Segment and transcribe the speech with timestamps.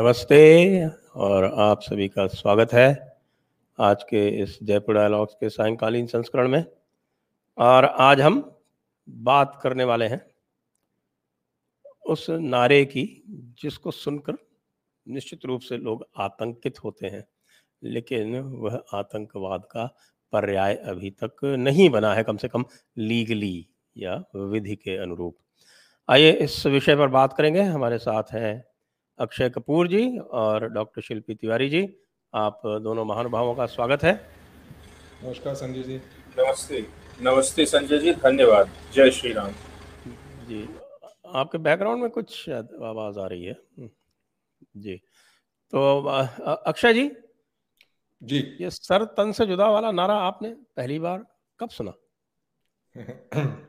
[0.00, 3.16] नमस्ते और आप सभी का स्वागत है
[3.78, 6.64] आज के इस जयपुर डायलॉग्स के सायंकालीन संस्करण में।
[7.58, 8.38] और आज हम
[9.08, 10.20] बात करने वाले हैं
[12.06, 13.04] उस नारे की
[13.62, 14.36] जिसको सुनकर
[15.06, 17.24] निश्चित रूप से लोग आतंकित होते हैं,
[17.82, 19.86] लेकिन वह आतंकवाद का
[20.32, 22.64] पर्याय अभी तक नहीं बना है, कम से कम
[22.98, 25.36] लीगली या विधि के अनुरूप।
[26.08, 28.69] आइए इस विषय पर बात करेंगे। हमारे साथ हैं
[29.20, 31.80] अक्षय कपूर जी और डॉक्टर शिल्पी तिवारी जी
[32.34, 34.12] आप दोनों महानुभावों का स्वागत है।
[35.24, 35.96] नमस्कार संजय जी।
[36.38, 36.80] नमस्ते
[37.22, 39.52] नमस्ते संजय जी धन्यवाद। जय श्री राम।
[40.48, 40.62] जी
[41.26, 43.90] आपके बैकग्राउंड में कुछ आवाज़ आ रही है। हम्म,
[44.76, 44.96] जी
[45.72, 46.00] तो
[46.46, 47.10] अक्षय जी?
[48.22, 51.24] जी। ये सर तन से जुदा वाला नारा आपने पहली बार
[51.60, 51.92] कब सुना?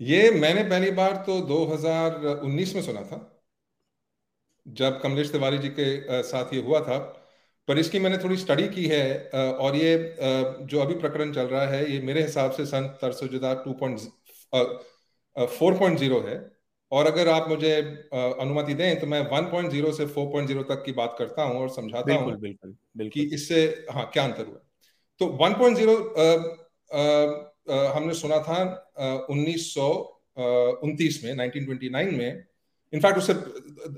[0.00, 3.24] ये मैंने पहली बार तो 2019 में सुना था।
[4.68, 6.98] जब कमलेश तिवारी जी के साथ ये हुआ था
[7.68, 9.04] पर इसकी मैंने थोड़ी स्टडी की है
[9.60, 10.16] और ये
[10.62, 13.98] जो अभी प्रकरण चल रहा है ये मेरे हिसाब से सन तरसुजुदा two point
[15.50, 16.36] four point zero है।
[16.92, 17.74] और अगर आप मुझे
[18.14, 22.24] अनुमति दें तो मैं 1.0 से 4.0 तक की बात करता हूँ और समझाता हूँ
[22.32, 24.60] बिल्कुल बिल्कुल कि इससे हाँ क्या अंतर हुआ।
[25.20, 25.96] तो 1.0
[27.94, 28.58] हमने सुना था
[29.30, 32.44] उन्नीस में 1929 में
[32.92, 33.34] इनफैक्ट उससे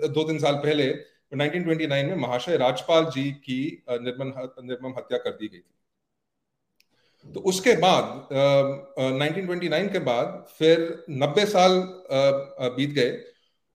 [0.09, 0.93] दो तीन साल पहले
[1.33, 4.33] 1929 में महाशय राजपाल जी की निर्मम
[4.65, 5.71] निर्मम हत्या कर दी गई थी।
[7.27, 11.83] तो उसके बाद uh, 1929 के बाद फिर 90 साल
[12.77, 13.11] बीत गए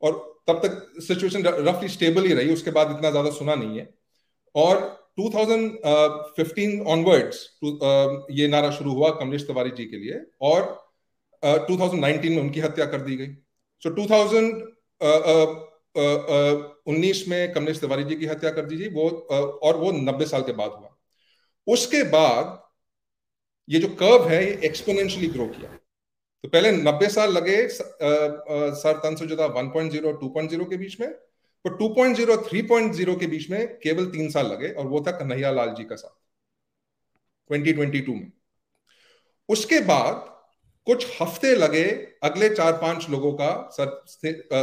[0.02, 0.14] और
[0.48, 3.90] तब तक सिचुएशन रफली स्टेबल ही रही उसके बाद इतना ज़्यादा सुना नहीं है।
[4.56, 4.82] और
[5.20, 7.38] 2015 ऑनवर्ड्स
[8.32, 10.62] ये नारा शुरू हुआ कमलेश तिवारी जी के लिए और
[11.44, 13.34] uh, 2019 में उनकी हत्या कर दी गई।
[13.84, 19.10] सो so, 2019 में कमलेश तिवारी जी की हत्या कर दी थी, वो
[19.64, 20.96] और वो 90 साल के बाद हुआ।
[21.68, 22.62] उसके बाद
[23.70, 25.70] ये जो कर्व है, ये एक्सपोनेंशियली ग्रो किया।
[26.44, 31.10] तो पहले 90 साल लगे सर तन से जुदा 1.0 2.0 के बीच में
[31.66, 35.74] पर 2.0 3.0 के बीच में केवल तीन साल लगे, और वो था कन्हैया लाल
[35.76, 36.10] जी का साथ
[37.50, 38.32] 2022 में।
[39.50, 40.35] उसके बाद
[40.88, 41.84] कुछ हफ़्ते लगे
[42.24, 44.04] अगले चार पाँच लोगों का सर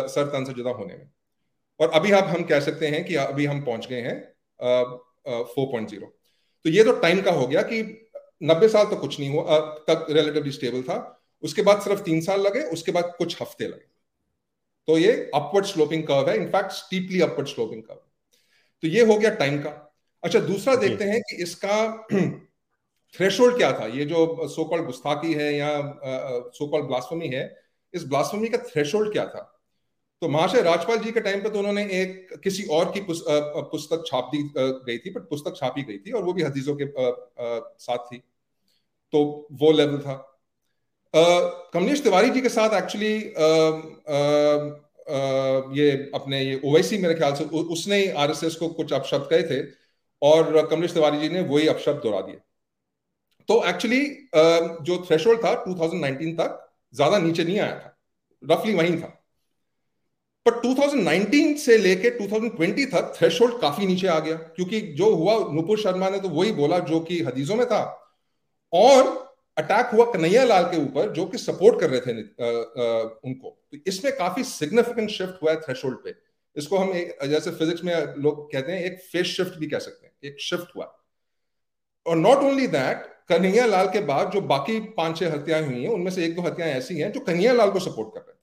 [0.09, 1.09] सर तन से जुदा होने में।
[1.81, 4.19] और अभी आप हम कह सकते हैं कि अभी हम पहुँच गए हैं
[5.47, 6.07] फोर पॉइंट ज़ीरो
[6.65, 7.83] तो ये तो टाइम का हो गया कि
[8.43, 10.97] नब्बे साल तो कुछ नहीं हुआ तक रिलेटिवली स्टेबल था।
[11.43, 13.91] उसके बाद सिर्फ़ तीन साल लगे उसके बाद कुछ हफ़्ते लगे।
[14.89, 18.01] तो ये अपवर्ड स्लोपिंग कर्व है in fact steeply upward sloping curve
[18.83, 19.71] तो ये हो गया टाइम का।
[20.23, 21.77] अच्छा दूसरा देखते हैं कि इसका
[23.15, 23.87] थ्रेशोल्ड क्या था?
[23.89, 25.71] ये जो सो गुस्ताखी है या
[26.55, 27.45] सो कॉल्ड ब्लास्फमी है,
[27.95, 29.49] इस ब्लास्फमी का थ्रेशोल्ड क्या था?
[30.23, 34.31] तो महाशय राजपाल जी के टाइम पे तो उन्होंने एक, किसी और की पुस्तक छाप
[34.35, 36.87] दी गई थी बट पुस्तक छापी गई थी और वो भी हदीजों के
[37.81, 38.19] साथ थी।
[39.13, 40.15] तो वो लेवल था।
[41.15, 43.15] कमलेश तिवारी जी के साथ एक्चुअली
[45.81, 49.61] ये अपने ये ओवैसी मेरे ख्याल से उसने आरएसएस को कुछ अपशब्द कहे थे
[50.23, 52.39] और कमलेश तिवारी जी ने वही अपशब्द दोहरा दिए।
[53.49, 54.05] तो एक्चुअली
[54.35, 56.59] जो थ्रेशोल्ड था 2019 तक
[56.95, 57.97] ज़्यादा नीचे नहीं आया था।
[58.43, 59.07] रफली वहीं था।
[60.47, 65.79] पर 2019 से लेके 2020 तक थ्रेशोल्ड काफ़ी नीचे आ गया। क्योंकि जो हुआ नुपुर
[65.79, 67.83] शर्मा ने तो वही बोला जो कि हदीसों में था।
[68.73, 69.21] और
[69.57, 73.49] अटैक हुआ कन्हैया लाल के ऊपर जो कि सपोर्ट कर रहे थे आ, आ, उनको।
[73.73, 76.15] तो इसमें काफ़ी सिग्निफिकेंट शिफ्ट हुआ है थ्रेशोल्ड पे।
[76.57, 80.07] इसको हम एक, जैसे फिजिक्स में लोग कहते हैं एक फेस शिफ्ट भी कह सकते
[80.07, 80.85] हैं। एक शिफ्ट हुआ।
[82.07, 85.89] और not only that Kanhaiya Lal के बाद जो बाकी पाँच छह हत्याएँ हुई हैं,
[85.89, 88.39] उनमें से एक दो हत्याएँ ऐसी हैं जो कन्हैया लाल को सपोर्ट कर रहे थे।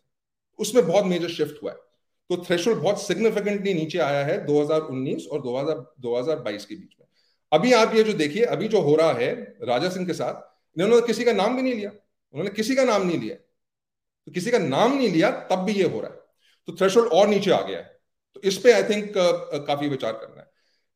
[0.60, 1.78] उसमें बहुत मेजर शिफ्ट हुआ है।
[2.30, 7.08] तो थ्रेशोल्ड बहुत सिग्निफिकेंटली नीचे आया है 2019 और 2000 2022 के बीच में।
[7.54, 10.34] अभी आप ये जो देखिए, अभी जो हो रहा है राजा सिंह के साथ,
[10.80, 11.90] इन्होंने किसी का नाम भी नहीं लिया।
[12.34, 13.36] उन्होंने किसी का नाम नहीं लिया।
[14.26, 16.18] तो किसी का नाम नहीं लिया, तब भी ये हो रहा है।
[16.68, 18.00] तो थ्रेशोल्ड और नीचे आ गया है।
[18.36, 19.14] तो इस पे आई थिंक
[19.68, 20.48] काफ़ी विचार करना है।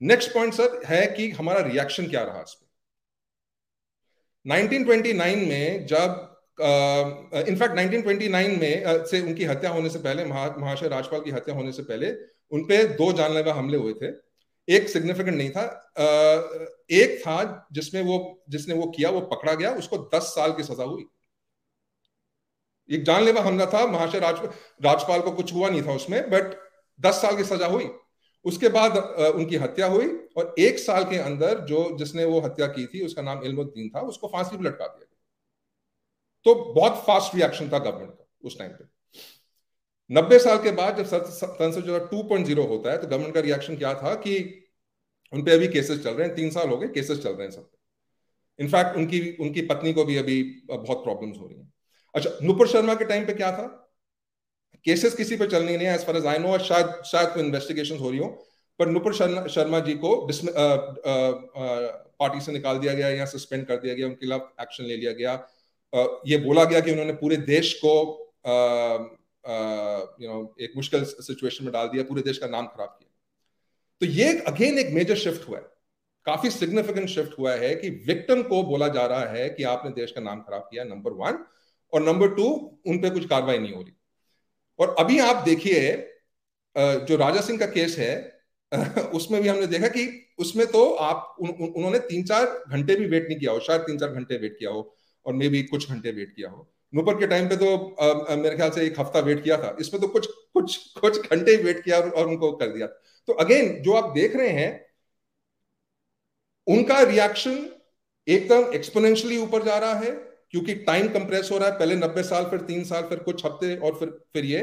[0.01, 2.72] नेक्स्ट पॉइंट सर है कि हमारा रिएक्शन क्या रहा इस पर
[4.47, 6.29] 1929 में जब
[7.47, 11.31] इनफैक्ट uh, 1929 में uh, से उनकी हत्या होने से पहले महा, महाशय राजपाल की
[11.31, 12.11] हत्या होने से पहले
[12.51, 14.11] उनपे दो जानलेवा हमले हुए थे।
[14.75, 19.71] एक सिग्निफिकेंट नहीं था uh, एक था जिसमें वो जिसने वो किया वो पकड़ा गया
[19.71, 21.05] उसको 10 साल की सजा हुई।
[22.91, 24.39] एक जानलेवा हमला था महाशय राज
[24.85, 26.55] राजपाल को कुछ हुआ नहीं था उसमें बट
[27.01, 27.89] 10 साल की सजा हुई।
[28.45, 30.07] उसके बाद उनकी हत्या हुई
[30.37, 34.01] और एक साल के अंदर जो जिसने वो हत्या की थी, उसका नाम इल्मुद्दीन था,
[34.01, 35.19] उसको फांसी भी लटका दिया गया।
[36.45, 38.91] तो बहुत फास्ट रिएक्शन था गवर्नमेंट का उस टाइम पे।
[40.09, 43.75] नब्बे साल के बाद जब संसद टू पॉइंट ज़ीरो होता है तो गवर्नमेंट का रिएक्शन
[43.77, 44.35] क्या था कि
[45.33, 47.51] उन पे अभी केसेस चल रहे हैं, तीन साल हो गए, केसेस चल रहे हैं
[47.51, 47.69] सब
[48.59, 51.71] इनफैक्ट उनकी उनकी पत्नी को भी अभी बहुत प्रॉब्लम्स हो रही हैं।
[52.15, 53.82] अच्छा नुपुर शर्मा के टाइम पे क्या था?
[54.85, 57.97] केसेस किसी पे चलनी नहीं है as far as I know शायद शायद कोई इन्वेस्टिगेशन
[57.97, 58.27] हो रही हो,
[58.79, 60.15] पर नुपुर शर्मा जी को
[62.19, 65.11] पार्टी से निकाल दिया गया, या सस्पेंड कर दिया गया, उनके खिलाफ एक्शन ले लिया
[65.13, 65.33] गया।
[66.27, 67.93] ये बोला गया कि उन्होंने पूरे देश को
[70.21, 73.09] यू नो एक मुश्किल सिचुएशन में डाल दिया, पूरे देश का नाम खराब किया।
[74.01, 75.63] तो ये अगेन एक मेजर शिफ्ट हुआ है।
[76.25, 80.11] काफ़ी सिग्निफिकेंट शिफ्ट हुआ है कि विक्टिम को बोला जा रहा है कि आपने देश
[80.11, 81.43] का नाम खराब किया नंबर वन
[81.93, 82.45] और नंबर टू
[82.87, 83.93] उन पे कुछ कार्रवाई नहीं हो रही।
[84.79, 85.91] और अभी आप देखिए
[86.75, 88.13] जो राजा सिंह का केस है
[89.13, 90.03] उसमें भी हमने देखा कि
[90.39, 93.97] उसमें तो आप उन, उन्होंने तीन चार घंटे भी वेट नहीं किया हो शायद तीन
[93.97, 97.27] चार घंटे वेट किया हो और मे भी कुछ घंटे वेट किया हो। नुपर के
[97.27, 100.27] टाइम पे तो आ, मेरे ख्याल से एक हफ़्ता वेट किया था इसमें तो कुछ
[100.53, 104.35] कुछ कुछ घंटे वेट किया और, और उनको कर दिया। तो अगेन जो आप देख
[104.35, 104.71] रहे हैं
[106.67, 107.65] उनका रिएक्शन
[108.27, 110.11] एकदम एक्सपोनेंशियली ऊपर जा रहा है
[110.53, 113.75] क्योंकि टाइम कंप्रेस हो रहा है, पहले नब्बे साल, फिर तीन साल, फिर कुछ हफ़्ते
[113.77, 114.61] और फिर फिर ये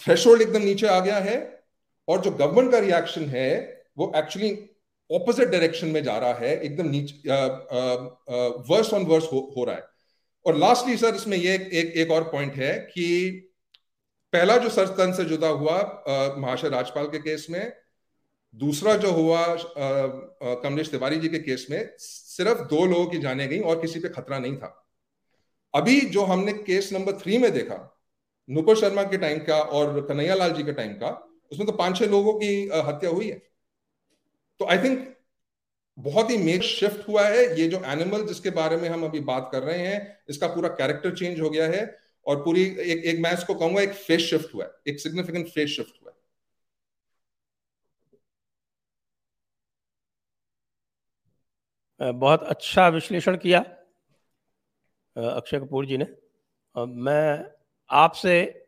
[0.00, 1.36] थ्रेशोल्ड एकदम नीचे आ गया है
[2.08, 3.48] और जो गवर्नमेंट का रिएक्शन है,
[3.98, 4.50] वो एक्चुअली
[5.10, 7.30] ऑपोजिट डायरेक्शन में जा रहा है, एकदम नीचे
[8.70, 9.84] वर्स ऑन वर्स हो रहा है।
[10.46, 13.06] और लास्टली सर इसमें ये एक एक और पॉइंट है कि
[14.32, 15.78] पहला जो सरतन से जुदा हुआ
[16.38, 17.72] महाशय राजपाल के केस में,
[18.54, 19.44] दूसरा जो हुआ
[20.62, 21.78] कमलेश तिवारी जी के केस में
[22.36, 24.72] सिर्फ़ दो लोगों की जाने गई और किसी पे खतरा नहीं था।
[25.74, 27.76] अभी जो हमने केस नंबर थ्री में देखा,
[28.48, 31.10] नुपुर शर्मा के टाइम का और कन्हैया लाल जी के टाइम का,
[31.52, 32.48] उसमें तो पाँच छह लोगों की
[32.86, 33.38] हत्या हुई है।
[34.60, 35.14] तो आई थिंक
[35.98, 39.48] बहुत ही मेक शिफ्ट हुआ है। ये जो एनिमल जिसके बारे में हम अभी बात
[39.52, 41.84] कर रहे हैं, इसका पूरा कैरेक्टर चेंज हो गया है
[42.26, 45.70] और पूरी एक एक मैं इसको कहूँगा एक फेस शिफ्ट हुआ है, एक सिग्निफिकेंट फेस
[45.70, 46.16] शिफ्ट हुआ है
[52.00, 53.60] बहुत अच्छा विश्लेषण किया
[55.16, 56.06] अक्षय कपूर जी ने।
[56.76, 57.50] मैं
[57.90, 58.66] आपसे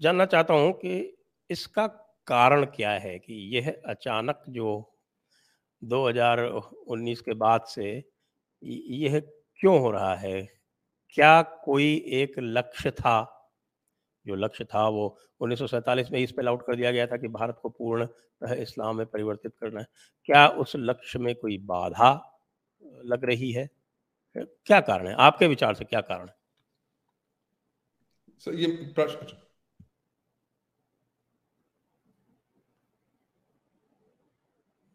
[0.00, 0.94] जानना चाहता हूँ कि
[1.50, 1.86] इसका
[2.26, 4.72] कारण क्या है कि यह अचानक जो
[5.82, 7.86] 2019 के बाद से
[8.62, 9.20] यह
[9.60, 10.42] क्यों हो रहा है?
[11.16, 13.30] क्या कोई एक लक्ष्य था?
[14.26, 17.58] जो लक्ष्य था वो उन्नीस में ही स्पेल आउट कर दिया गया था कि भारत
[17.62, 18.06] को पूर्ण
[18.54, 19.86] इस्लाम में परिवर्तित करना है।
[20.24, 22.12] क्या उस लक्ष्य में कोई बाधा
[23.04, 23.68] लग रही है।
[24.36, 25.14] क्या कारण है?
[25.14, 26.34] आपके विचार से क्या कारण है?
[28.40, 29.36] so, ये प्रश्न अच्छा।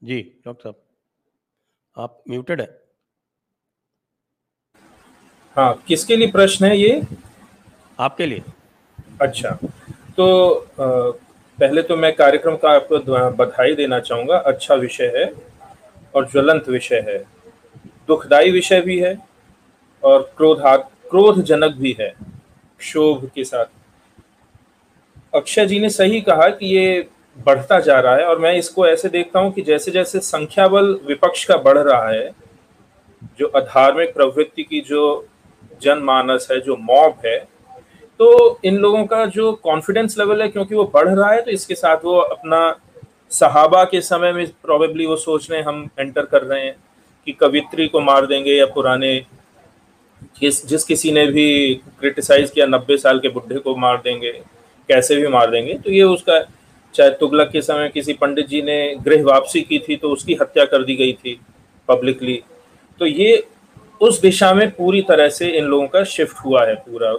[0.01, 2.68] जी डॉक्टर साहब आप म्यूटेड है?
[5.56, 7.01] हाँ किसके लिए प्रश्न है ये?
[8.00, 8.44] आपके लिए।
[9.21, 9.50] अच्छा
[10.18, 10.86] तो आ,
[11.59, 13.00] पहले तो मैं कार्यक्रम का आपको
[13.38, 15.25] बधाई देना चाहूँगा। अच्छा विषय है
[16.15, 17.18] और ज्वलंत विषय है।
[18.09, 19.17] दुखदाई विषय भी है
[20.03, 22.13] और क्रोधा क्रोधजनक भी है,
[22.79, 23.65] क्षोभ के साथ।
[25.33, 27.07] अक्षय जी ने सही कहा कि ये
[27.38, 30.93] बढ़ता जा रहा है और मैं इसको ऐसे देखता हूँ कि जैसे जैसे संख्या बल
[31.07, 32.29] विपक्ष का बढ़ रहा है,
[33.39, 35.25] जो अधार्मिक प्रवृत्ति की जो
[35.81, 37.38] जनमानस है, जो मॉब है
[38.19, 41.75] तो इन लोगों का जो कॉन्फिडेंस लेवल है, क्योंकि वो बढ़ रहा है तो इसके
[41.75, 42.75] साथ वो अपना
[43.31, 46.75] सहाबा के समय में प्रॉबेबली वो सोच रहे हैं, हम एंटर कर रहे हैं।
[47.27, 49.15] कि कवित्री को मार देंगे या पुराने
[50.41, 54.31] जिस जिस किसी ने भी क्रिटिसाइज किया, नब्बे साल के बुढ़े को मार देंगे,
[54.89, 56.39] कैसे भी मार देंगे तो ये उसका,
[56.95, 60.65] चाहे तुगलक के समय किसी पंडित जी ने गृह वापसी की थी तो उसकी हत्या
[60.65, 61.39] कर दी गई थी
[61.89, 62.41] पब्लिकली
[63.01, 63.43] तो ये
[64.01, 67.13] उस दिशा में पूरी तरह से इन लोगों का शिफ्ट हुआ है पूरा।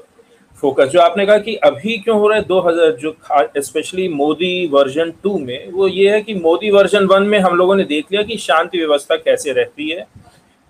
[0.62, 3.14] फोकस। जो आपने कहा कि अभी क्यों हो रहा है 2000 जो
[3.59, 7.76] स्पेशली मोदी वर्जन टू में, वो ये है कि मोदी वर्जन वन में हम लोगों
[7.76, 10.07] ने देख लिया कि शांति व्यवस्था कैसे रहती है।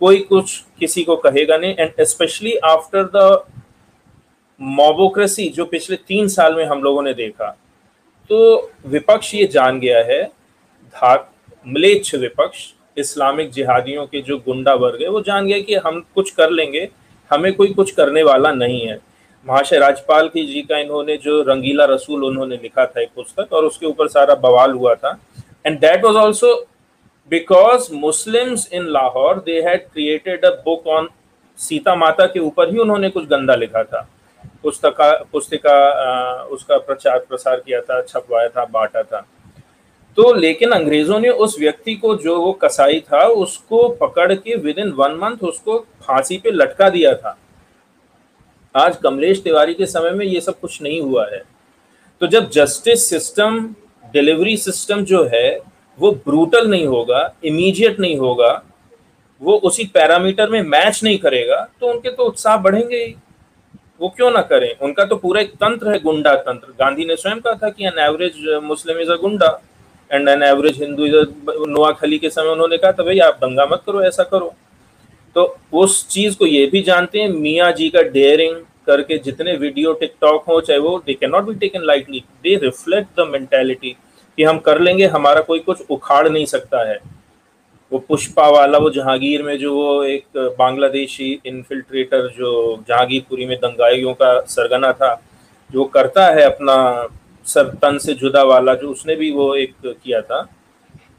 [0.00, 3.42] कोई कुछ किसी को कहेगा नहीं and specially after the
[4.60, 7.50] mobocracy जो पिछले तीन साल में हम लोगों ने देखा
[8.30, 10.22] तो विपक्ष ये जान गया है
[10.94, 11.30] धाक
[11.66, 12.66] मलेच्छ विपक्ष,
[12.96, 16.88] इस्लामिक जिहादियों के जो गुंडा वर्ग है, वो जान गया कि हम कुछ कर लेंगे,
[17.30, 18.98] हमें कोई कुछ करने वाला नहीं है।
[19.46, 23.64] महाशय राजपाल की जी का इन्होंने जो रंगीला रसूल उन्होंने लिखा था एक पुस्तक, और
[23.64, 25.18] उसके ऊपर सारा बवाल हुआ था।
[25.66, 26.54] And that was also
[27.32, 31.08] because Muslims in Lahore they had created a book on
[31.58, 34.06] Sita Mata के ऊपर ही उन्होंने कुछ गंदा लिखा था।
[34.62, 35.74] पुस्तका, पुस्तिका
[36.44, 39.26] उसका प्रचार, प्रसार किया था, छपवाया था, बांटा था।
[40.16, 44.78] तो लेकिन अंग्रेज़ों ने उस व्यक्ति को जो वो कसाई था, उसको पकड़ के विद
[44.78, 47.36] इन वन मंथ उसको फांसी पे लटका दिया था।
[48.74, 51.42] आज कमलेश तिवारी के समय में ये सब कुछ नहीं हुआ है।
[52.20, 53.58] तो जब जस्टिस सिस्टम
[54.14, 55.60] डिलीवरी सिस्टम जो है,
[55.98, 58.62] वो ब्रूटल नहीं होगा इमीडिएट नहीं होगा,
[59.42, 63.14] वो उसी पैरामीटर में मैच नहीं करेगा तो उनके तो उत्साह बढ़ेंगे ही।
[64.00, 64.76] वो क्यों ना करें?
[64.78, 67.98] उनका तो पूरा एक तंत्र है, गुंडा तंत्र। गांधी ने स्वयं कहा था कि an
[68.00, 69.60] average Muslim is a goonda
[70.10, 71.16] and an average Hindu is
[71.92, 74.54] Noakhali के समय उन्होंने कहा था भाई आप दंगा मत करो, ऐसा करो।
[75.36, 78.56] तो उस चीज़ को ये भी जानते हैं, मियाँ जी का डेयरिंग
[78.86, 83.20] करके जितने वीडियो टिकटॉक हो, चाहे वो they can not be taken lightly they reflect
[83.20, 83.96] the mentality
[84.38, 86.98] कि हम कर लेंगे, हमारा कोई कुछ उखाड़ नहीं सकता है।
[87.92, 90.24] वो पुष्पा वाला, वो जहांगीर में जो वो एक
[90.58, 95.14] बांग्लादेशी इन्फिल्ट्रेटर जो जहांगीरपुरी में दंगाइयों का सरगना था,
[95.70, 97.08] जो करता है अपना
[97.44, 100.48] सर, तन से जुदा वाला, जो उसने भी वो एक किया था।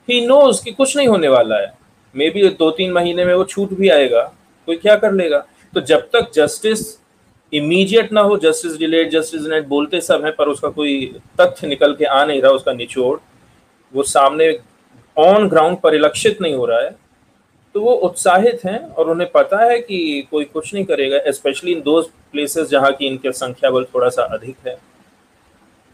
[0.09, 1.80] ही नोज़ कि कुछ नहीं होने वाला है।
[2.15, 4.21] मे बी दो तीन महीने में वो छूट भी आएगा,
[4.67, 5.45] कोई क्या कर लेगा?
[5.73, 6.79] तो जब तक जस्टिस
[7.53, 11.05] इमीडिएट ना हो जस्टिस डिलेड जस्टिस डिलेड बोलते सब हैं, पर उसका कोई
[11.41, 13.17] तथ्य निकल के आ नहीं रहा, उसका निचोड़,
[13.93, 14.57] वो सामने
[15.17, 16.95] ऑन ग्राउंड परिलक्षित नहीं हो रहा है
[17.75, 21.81] तो वो उत्साहित हैं और उन्हें पता है कि कोई कुछ नहीं करेगा स्पेशली इन
[21.81, 22.01] दो
[22.31, 24.75] प्लेसेस जहाँ की इनके संख्या बल थोड़ा सा अधिक है।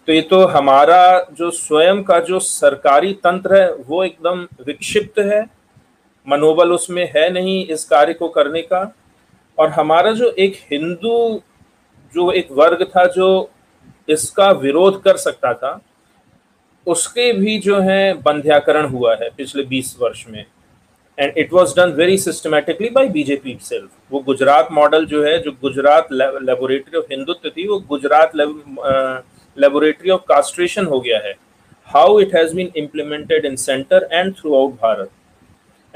[0.08, 5.42] तो ये तो हमारा जो स्वयं का जो सरकारी तंत्र है, वो एकदम विक्षिप्त है
[6.28, 8.82] मनोबल उसमें है नहीं इस कार्य को करने का।
[9.58, 11.42] और हमारा जो एक हिंदू,
[12.16, 13.50] जो एक वर्ग था जो
[14.10, 15.80] इसका विरोध कर सकता था,
[16.88, 20.46] उसके भी जो है बंध्याकरण हुआ है पिछले 20 वर्ष में।
[21.18, 25.52] And it was done very systematically by BJP itself वो गुजरात मॉडल जो है, जो
[25.52, 31.36] गुजरात लेबोरेटरी ऑफ़ हिंदुत्व थी, वो गुजरात लेबोरेटरी ऑफ़ कास्ट्रेशन हो गया है।
[31.88, 35.10] How it has been implemented in centre and throughout Bharat.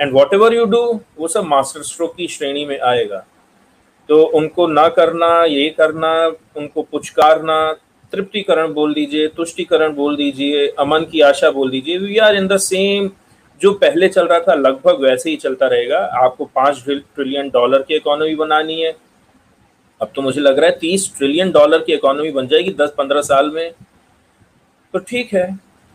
[0.02, 0.82] And whatever you do
[1.18, 3.26] वो सब मास्टर स्ट्रोक की श्रेणी में आएगा।
[4.10, 6.12] तो उनको ना करना, ये करना,
[6.58, 7.74] उनको पुचकारना,
[8.14, 12.58] तृप्तिकरण बोल दीजिए, तुष्टिकरण बोल दीजिए, अमन की आशा बोल दीजिए we are in the
[12.58, 13.10] same
[13.62, 17.96] जो पहले चल रहा था लगभग वैसे ही चलता रहेगा। आपको पाँच ट्रिलियन डॉलर की
[17.96, 18.96] इकोनॉमी बनानी है।
[20.02, 23.22] अब तो मुझे लग रहा है तीस ट्रिलियन डॉलर की इकोनॉमी बन जाएगी दस पंद्रह
[23.22, 23.72] साल में।
[24.94, 25.50] तो ठीक है,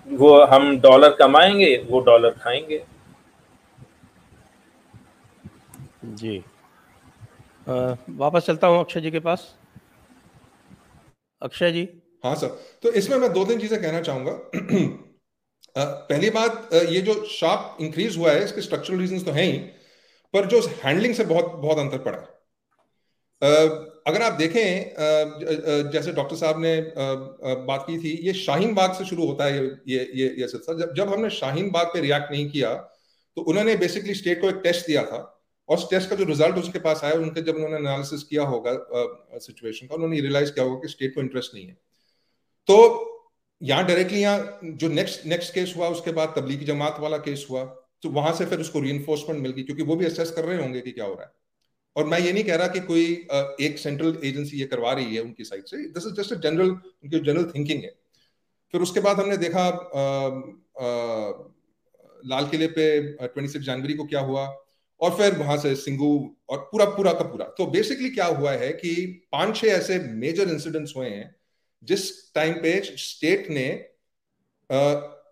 [0.06, 2.82] वो हम डॉलर कमाएँगे, वो डॉलर खाएँगे।
[6.06, 6.38] जी।
[7.66, 9.54] आ, वापस चलता हूँ अक्षय जी के पास।
[11.42, 11.88] अक्षय जी।
[12.24, 12.48] हाँ सर
[12.82, 14.32] तो इसमें मैं दो तीन चीज़ें कहना चाहूँगा।
[15.76, 19.58] पहली बात ये जो शार्प इंक्रीज हुआ है इसके स्ट्रक्चरल रीजंस तो हैं ही
[20.34, 22.34] पर जो हैंडलिंग से बहुत बहुत अंतर पड़ा है।
[24.06, 26.80] अगर आप देखें जैसे डॉक्टर साहब ने
[27.66, 30.94] बात की थी ये शाहीन बाग से शुरू होता है ये ये ये सिलसिला। जब
[30.94, 32.74] जब हमने शाहीन बाग पे रिएक्ट नहीं किया
[33.36, 35.18] तो उन्होंने बेसिकली स्टेट को एक टेस्ट दिया था।
[35.68, 38.72] और टेस्ट का जो रिज़ल्ट उसके पास आया उनके जब उन्होंने एनालिसिस किया होगा
[39.38, 41.76] सिचुएशन का उन्होंने रियलाइज़ किया होगा कि स्टेट को इंटरेस्ट नहीं है।
[42.68, 42.76] तो
[43.60, 47.64] यहाँ डायरेक्टली यहाँ जो नेक्स्ट नेक्स्ट केस हुआ उसके बाद तबलीगी जमात वाला केस हुआ
[48.02, 50.80] तो वहाँ से फिर उसको री मिल गई क्योंकि वो भी असेस कर रहे होंगे
[50.80, 51.32] कि क्या हो रहा है।
[51.96, 53.04] और मैं ये नहीं कह रहा कि कोई
[53.66, 56.70] एक सेंट्रल एजेंसी ये करवा रही है उनकी साइड से this is just a general
[56.70, 57.94] उनकी जनरल थिंकिंग है।
[58.74, 60.02] फिर उसके बाद हमने देखा आ,
[60.84, 60.88] आ,
[62.24, 64.46] लाल किले पे ट्वेंटी सिक्स जनवरी को क्या हुआ
[65.00, 66.10] और फिर वहाँ से सिंगू
[66.48, 68.94] और पूरा पूरा का पूरा। तो बेसिकली क्या हुआ है कि
[69.32, 71.34] पाँच, छह ऐसे मेजर इंसिडेंट्स हुए हैं,
[71.82, 73.68] जिस टाइम पे स्टेट ने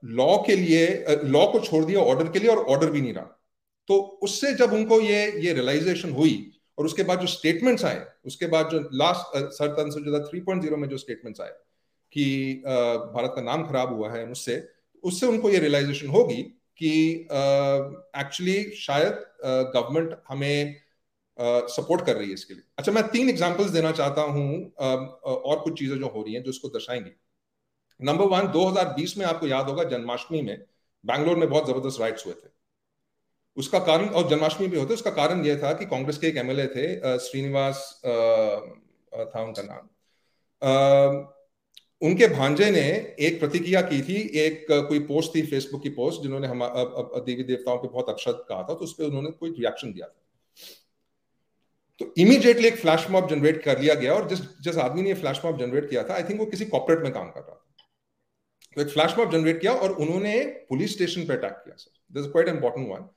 [0.08, 3.40] लॉ के लिए लॉ को छोड़ दिया ऑर्डर के लिए और ऑर्डर भी नहीं रहा।
[3.88, 8.46] तो उससे जब उनको ये ये रियलाइजेशन हुई और उसके बाद जो स्टेटमेंट्स आए, उसके
[8.46, 11.52] बाद जो लास्ट सरतन से थ्री पॉइंट ज़ीरो में जो स्टेटमेंट्स आए
[12.12, 14.68] कि भारत का नाम खराब हुआ है मुझसे,
[15.04, 16.42] उससे उनको ये रियलाइजेशन होगी
[16.76, 16.92] कि
[18.16, 19.24] एक्चुअली uh, शायद
[19.74, 20.76] गवर्नमेंट uh, हमें
[21.38, 25.60] सपोर्ट uh, कर रही है इसके लिए। अच्छा मैं तीन एग्जांपल्स देना चाहता हूँ और
[25.60, 27.10] कुछ चीज़ें जो हो रही हैं जो इसको दर्शाएँगी।
[28.00, 30.64] नंबर वन 2020 में आपको याद होगा जन्माष्टमी में
[31.04, 32.48] बैंगलोर में बहुत ज़बरदस्त राइट्स हुए थे।
[33.56, 36.66] उसका कारण और जन्माष्टमी भी होते उसका कारण यह था कि कांग्रेस के एक एमएलए
[36.66, 39.88] थे श्रीनिवास था उनका नाम।
[42.04, 42.80] उनके भांजे ने
[43.20, 46.60] एक प्रतिक्रिया की थी, एक, कोई पोस्ट थी फेसबुक की पोस्ट, जिन्होंने हम
[47.26, 50.20] देवी देवताओं पे बहुत अक्षत कहा था तो उस पर उन्होंने कोई रिएक्शन दिया था।
[52.00, 55.40] तो इमीडिएटली एक फ्लैश मॉब जनरेट कर लिया गया और जिस जिस आदमी ने फ्लैश
[55.44, 57.60] मॉब जनरेट किया था आई थिंक वो किसी कॉर्पोरेट में काम कर रहा था।
[58.76, 62.30] तो एक फ्लैश मॉब जनरेट किया और उन्होंने पुलिस स्टेशन पर अटैक किया sir this
[62.32, 63.08] quite important one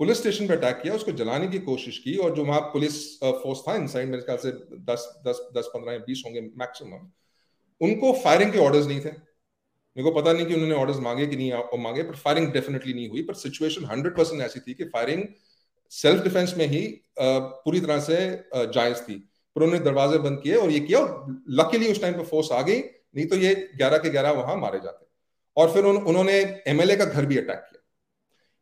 [0.00, 3.60] police station पर अटैक किया, उसको जलाने की कोशिश की और जो वहाँ पुलिस फोर्स
[3.68, 7.10] था इनसाइड मेरे ख्याल से दस दस दस, पंद्रह बीस होंगे मैक्सिमम
[7.80, 9.10] उनको फायरिंग के ऑर्डर्स नहीं थे।
[9.96, 13.08] मेरे को पता नहीं कि उन्होंने ऑर्डर्स मांगे कि नहीं मांगे पर फायरिंग डेफिनेटली नहीं
[13.10, 15.22] हुई। पर सिचुएशन हंड्रेड परसेंट ऐसी थी कि फायरिंग
[15.92, 16.82] सेल्फ डिफेंस में ही
[17.18, 18.16] पूरी तरह से
[18.54, 19.14] जायज़ थी।
[19.56, 22.62] पर उन्होंने दरवाजे बंद किए और ये किया और लकीली उस टाइम पर फोर्स आ
[22.62, 25.06] गई नहीं तो ये ग्यारह के ग्यारह वहाँ मारे जाते।
[25.56, 26.32] और फिर उन, उन्होंने
[26.68, 27.82] एमएलए का घर भी अटैक किया।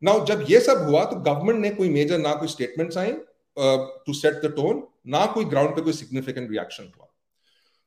[0.03, 3.13] नाउ जब ये सब हुआ तो गवर्नमेंट ने कोई मेजर ना कोई स्टेटमेंट्स आई
[3.57, 7.09] टू सेट द टोन ना कोई ग्राउंड पे कोई सिग्निफिकेंट रिएक्शन हुआ।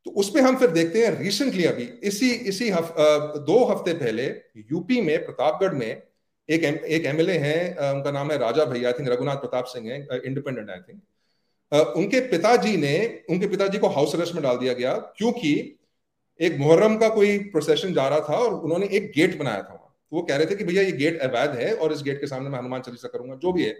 [0.06, 2.94] तो उसमें हम फिर देखते हैं रिसेंटली अभी इसी इसी हफ,
[3.40, 4.26] दो हफ़्ते पहले
[4.72, 6.02] यूपी में प्रतापगढ़ में
[6.50, 10.20] एक एक एमएलए हैं उनका नाम है राजा भैया आई थिंक रघुनाथ प्रताप सिंह है
[10.26, 11.02] इंडिपेंडेंट आई थिंक
[11.98, 12.94] उनके पिताजी ने
[13.30, 15.54] उनके पिताजी को हाउस अरेस्ट में डाल दिया गया क्योंकि
[16.40, 19.96] एक मुहर्रम का कोई प्रोसेशन जा रहा था और उन्होंने एक गेट बनाया था वहाँ।
[20.12, 22.28] तो वो कह रहे थे कि भैया ये गेट अवैध है और इस गेट के
[22.28, 23.72] सामने मैं हनुमान चालीसा करूँगा जो भी है।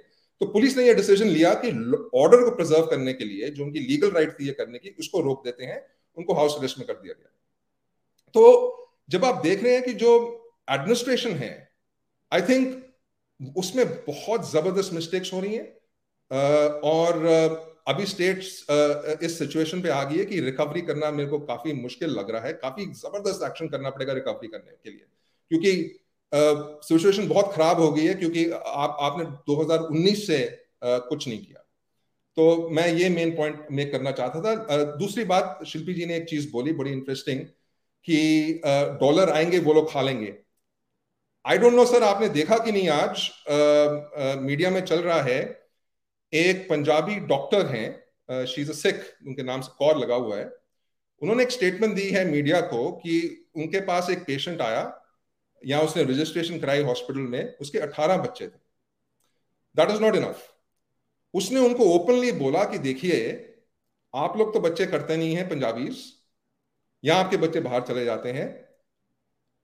[0.42, 1.70] तो पुलिस ने यह डिसीज़न लिया कि
[2.16, 5.22] ऑर्डर को प्रिजर्व करने के लिए जो उनकी लीगल राइट थी ये करने की उसको
[5.22, 5.80] रोक देते हैं।
[6.18, 7.32] उनको हाउस अरेस्ट में कर दिया गया।
[8.36, 8.44] तो
[9.10, 10.12] जब आप देख रहे हैं कि जो
[10.68, 11.54] एडमिनिस्ट्रेशन है
[12.32, 15.68] आई थिंक उसमें बहुत ज़बरदस्त मिस्टेक्स हो रही हैं
[16.82, 17.26] और
[17.88, 18.66] अभी स्टेट्स
[19.24, 22.42] इस सिचुएशन पे आ गई है कि रिकवरी करना मेरे को काफ़ी मुश्किल लग रहा
[22.42, 25.06] है। काफ़ी ज़बरदस्त एक्शन करना पड़ेगा रिकवरी करने के लिए।
[25.52, 26.00] क्योंकि
[26.88, 30.40] सिचुएशन बहुत खराब हो गई है, क्योंकि आप, आपने 2019 से
[30.84, 31.65] कुछ नहीं किया।
[32.38, 36.26] तो मैं ये मेन पॉइंट मेक करना चाहता था। दूसरी बात शिल्पी जी ने एक
[36.30, 37.40] चीज़ बोली बड़ी इंटरेस्टिंग
[38.08, 38.62] कि
[39.02, 40.34] डॉलर आएँगे वो लोग खा लेंगे।
[41.46, 45.22] आई डोंट नो सर आपने देखा कि नहीं आज आ, आ, मीडिया में चल रहा
[45.22, 45.40] है
[46.34, 50.46] एक पंजाबी डॉक्टर हैं शी इज़ अ सिख उनके नाम से कौर लगा हुआ है।
[51.22, 53.20] उन्होंने एक स्टेटमेंट दी है मीडिया को कि
[53.56, 54.82] उनके पास एक पेशेंट आया
[55.62, 58.60] या उसने रजिस्ट्रेशन कराई हॉस्पिटल में उसके 18 बच्चे थे।
[59.76, 60.55] दैट इज़ नॉट इनफ
[61.36, 63.22] उसने उनको ओपनली बोला कि देखिए,
[64.14, 66.04] आप लोग तो बच्चे करते नहीं हैं पंजाबीज
[67.04, 68.48] या आपके बच्चे बाहर चले जाते हैं।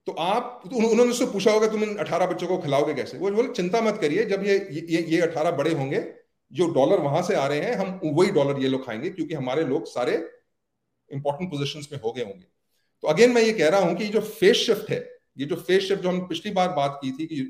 [0.07, 3.17] तो आप तो उन्होंने उससे पूछा होगा, तुम इन अठारह बच्चों को खिलाओगे कैसे?
[3.17, 4.57] वो बोले, चिंता मत करिए, जब ये
[4.89, 6.03] ये ये अठारह बड़े होंगे,
[6.51, 9.63] जो डॉलर वहाँ से आ रहे हैं, हम वही डॉलर ये लोग खाएँगे, क्योंकि हमारे
[9.63, 10.15] लोग सारे
[11.11, 12.45] इंपॉर्टेंट पोजिशन में हो गए होंगे।
[13.03, 14.99] तो अगेन मैं ये कह रहा हूँ कि जो फेस शिफ्ट है,
[15.37, 17.41] ये जो फेस शिफ्ट जो हम पिछली बार बात की थी कि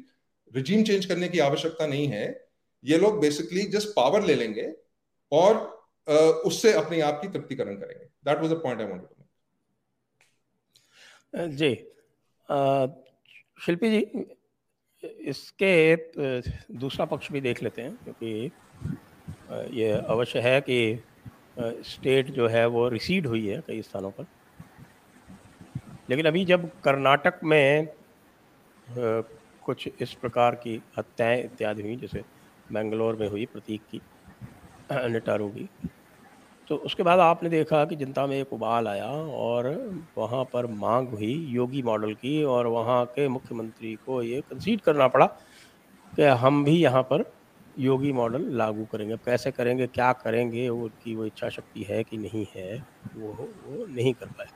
[0.56, 2.51] रिजीम चेंज करने की आवश्यकता नहीं है
[2.84, 4.74] ये लोग बेसिकली जस्ट पावर ले लेंगे
[5.32, 5.56] और
[6.08, 9.28] uh, उससे अपने आप की तृप्तिकरण करेंगे। That was the point I wanted to make
[11.58, 11.76] जी।
[13.65, 14.26] शिल्पी जी
[15.30, 15.96] इसके
[16.76, 18.52] दूसरा पक्ष भी देख लेते हैं क्योंकि
[19.82, 21.04] ये अवश्य है कि
[21.84, 24.26] स्टेट जो है वो रिसीड हुई है कई स्थानों पर।
[26.10, 27.88] लेकिन अभी जब कर्नाटक में
[29.65, 32.24] कुछ इस प्रकार की हत्याएँ इत्यादि हुई जैसे
[32.73, 34.01] बेंगलोर में हुई प्रतीक की
[34.91, 35.67] निटारू की।
[36.67, 39.07] तो उसके बाद आपने देखा कि जनता में एक उबाल आया
[39.38, 39.67] और
[40.17, 45.07] वहाँ पर मांग हुई योगी मॉडल की और वहाँ के मुख्यमंत्री को ये कंसीड करना
[45.07, 45.25] पड़ा
[46.13, 47.23] कि हम भी यहाँ पर
[47.79, 52.45] योगी मॉडल लागू करेंगे। कैसे करेंगे, क्या करेंगे, उनकी वो इच्छा शक्ति है कि नहीं
[52.55, 52.77] है,
[53.15, 53.31] वो
[53.65, 54.47] वो नहीं कर पाए।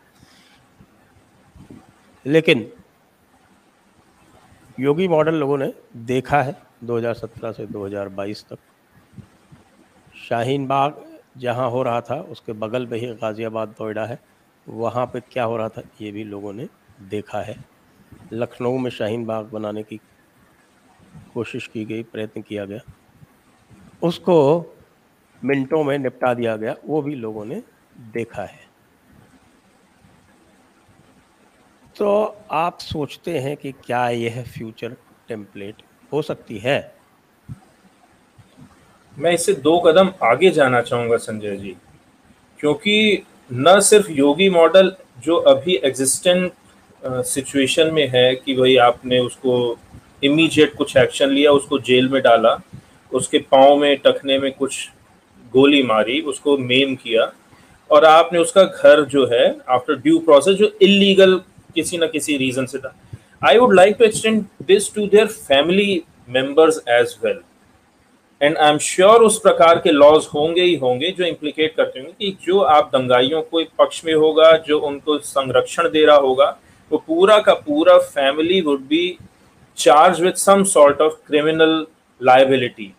[2.25, 2.71] लेकिन
[4.80, 8.58] योगी मॉडल लोगों ने देखा है 2017 से 2022 तक।
[10.30, 11.06] शाहीन बाग
[11.38, 14.19] जहाँ हो रहा था, उसके बगल में ही गाज़ियाबाद नोएडा है।
[14.69, 16.67] वहाँ पे क्या हो रहा था, ये भी लोगों ने
[17.02, 17.56] देखा है।
[18.34, 20.00] लखनऊ में शाहीन बाग बनाने की
[21.34, 22.80] कोशिश की गई, प्रयत्न किया गया।
[24.04, 24.38] उसको
[25.43, 27.63] मिनटों में निपटा दिया गया, वो भी लोगों ने
[28.00, 28.63] देखा है।
[31.98, 34.95] तो आप सोचते हैं कि क्या यह फ्यूचर
[35.28, 36.94] टेम्पलेट हो सकती है।
[39.18, 41.76] मैं इससे दो कदम आगे जाना चाहूँगा, संजय जी,
[42.60, 44.91] क्योंकि न सिर्फ़ योगी मॉडल
[45.24, 46.52] जो अभी एग्जिस्टेंट
[47.04, 49.78] सिचुएशन में है कि भाई आपने उसको
[50.24, 52.58] इमीडिएट कुछ एक्शन लिया, उसको जेल में डाला,
[53.12, 54.88] उसके पाँव में टखने में कुछ
[55.54, 57.32] गोली मारी, उसको मेम किया,
[57.89, 61.39] और आपने उसका घर जो है आफ्टर ड्यू प्रोसेस जो इलीगल
[61.76, 62.96] किसी ना किसी रीजन से था
[63.41, 67.39] I would like to extend this to their family members as well
[68.41, 72.13] and I am sure उस प्रकार के लॉज होंगे ही होंगे जो इम्प्लीकेट करते होंगे
[72.19, 76.45] कि जो आप दंगाइयों को पक्ष में होगा, जो उनको संरक्षण दे रहा होगा,
[76.91, 79.17] वो पूरा का पूरा family would be
[79.78, 81.86] charge with some sort of criminal
[82.21, 82.91] liability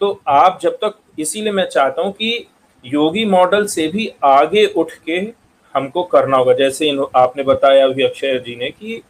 [0.00, 2.46] तो आप जब तक, इसीलिए मैं चाहता हूँ कि
[2.84, 5.18] योगी मॉडल से भी आगे उठ के
[5.74, 9.00] हमको करना होगा। जैसे आपने बताया अभी अक्षय जी ने कि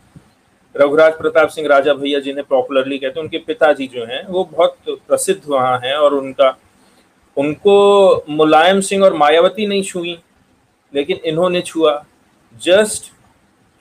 [0.76, 4.76] रघुराज प्रताप सिंह राजा भैया जिन्हें पॉपुलरली कहते हैं, उनके पिताजी जो हैं, वो बहुत
[5.08, 6.56] प्रसिद्ध वहाँ हैं और उनका,
[7.36, 10.18] उनको मुलायम सिंह और मायावती नहीं छुई,
[10.92, 12.02] लेकिन इन्होंने छुआ।
[12.60, 13.10] जस्ट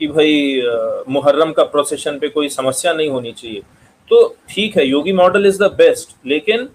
[0.02, 0.62] कि भाई
[1.10, 3.62] मुहर्रम का प्रोसेशन पे कोई समस्या नहीं होनी चाहिए।
[4.12, 6.68] तो ठीक है, Yogi model is the best लेकिन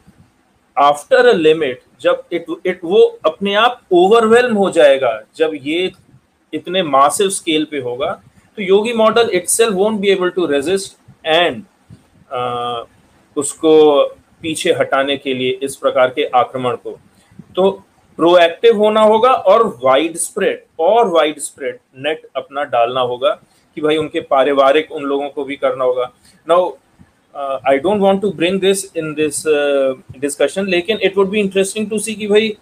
[0.77, 5.91] आफ्टर अ लिमिट जब इट इट वो अपने आप ओवरवेलम हो जाएगा, जब ये
[6.53, 8.21] इतने मासिव स्केल पे होगा
[8.61, 10.97] तो Yogi model itself won't be able to resist
[11.27, 11.63] and
[13.37, 13.73] उसको
[14.43, 16.91] पीछे हटाने के लिए इस प्रकार के आक्रमण को।
[17.57, 17.71] तो
[18.19, 23.31] प्रोएक्टिव होना होगा और वाइड स्प्रेड और वाइड स्प्रेड नेट अपना डालना होगा
[23.77, 26.11] कि भाई उनके पारिवारिक उन लोगों को भी करना होगा।
[26.47, 26.71] Now
[27.69, 29.43] I don't want to bring this in this
[30.21, 32.57] discussion लेकिन it would be interesting to see कि भाई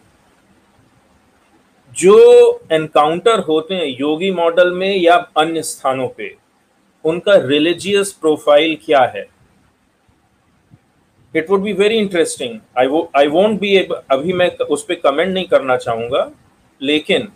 [1.96, 6.34] जो एनकाउंटर होते हैं योगी मॉडल में या अन्य स्थानों पे,
[7.04, 9.26] उनका रिलीजियस प्रोफ़ाइल क्या है?
[11.34, 15.44] It would be very interesting I I won't be अभी मैं उस पर कमेंट नहीं
[15.46, 16.30] करना चाहूँगा,
[16.80, 17.28] लेकिन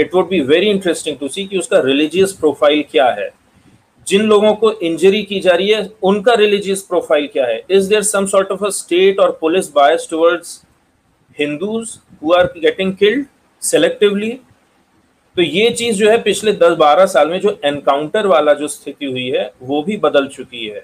[0.00, 3.30] it would be very interesting to see कि उसका रिलीजियस प्रोफ़ाइल क्या है।
[4.06, 7.62] जिन लोगों को इंजरी की जा रही है, उनका रिलीजियस प्रोफ़ाइल क्या है?
[7.70, 10.62] Is there some sort of a state और police bias towards
[11.38, 13.26] Hindus who are getting killed
[13.62, 14.30] selectively
[15.36, 19.28] तो ये चीज़ जो है पिछले 10-12 साल में जो एनकाउंटर वाला जो स्थिति हुई
[19.28, 20.82] है, वो भी बदल चुकी है।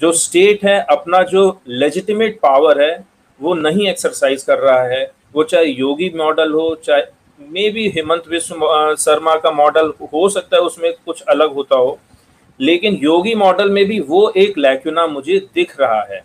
[0.00, 3.04] जो स्टेट है, अपना जो लेजिटिमेट पावर है,
[3.40, 7.02] वो नहीं एक्सरसाइज कर रहा है। वो चाहे योगी मॉडल हो, चाहे
[7.40, 11.98] मे बी हेमंत विश्व शर्मा का मॉडल हो सकता है, उसमें कुछ अलग होता हो।
[12.60, 16.24] लेकिन योगी मॉडल में भी वो एक लैक्यूना मुझे दिख रहा है।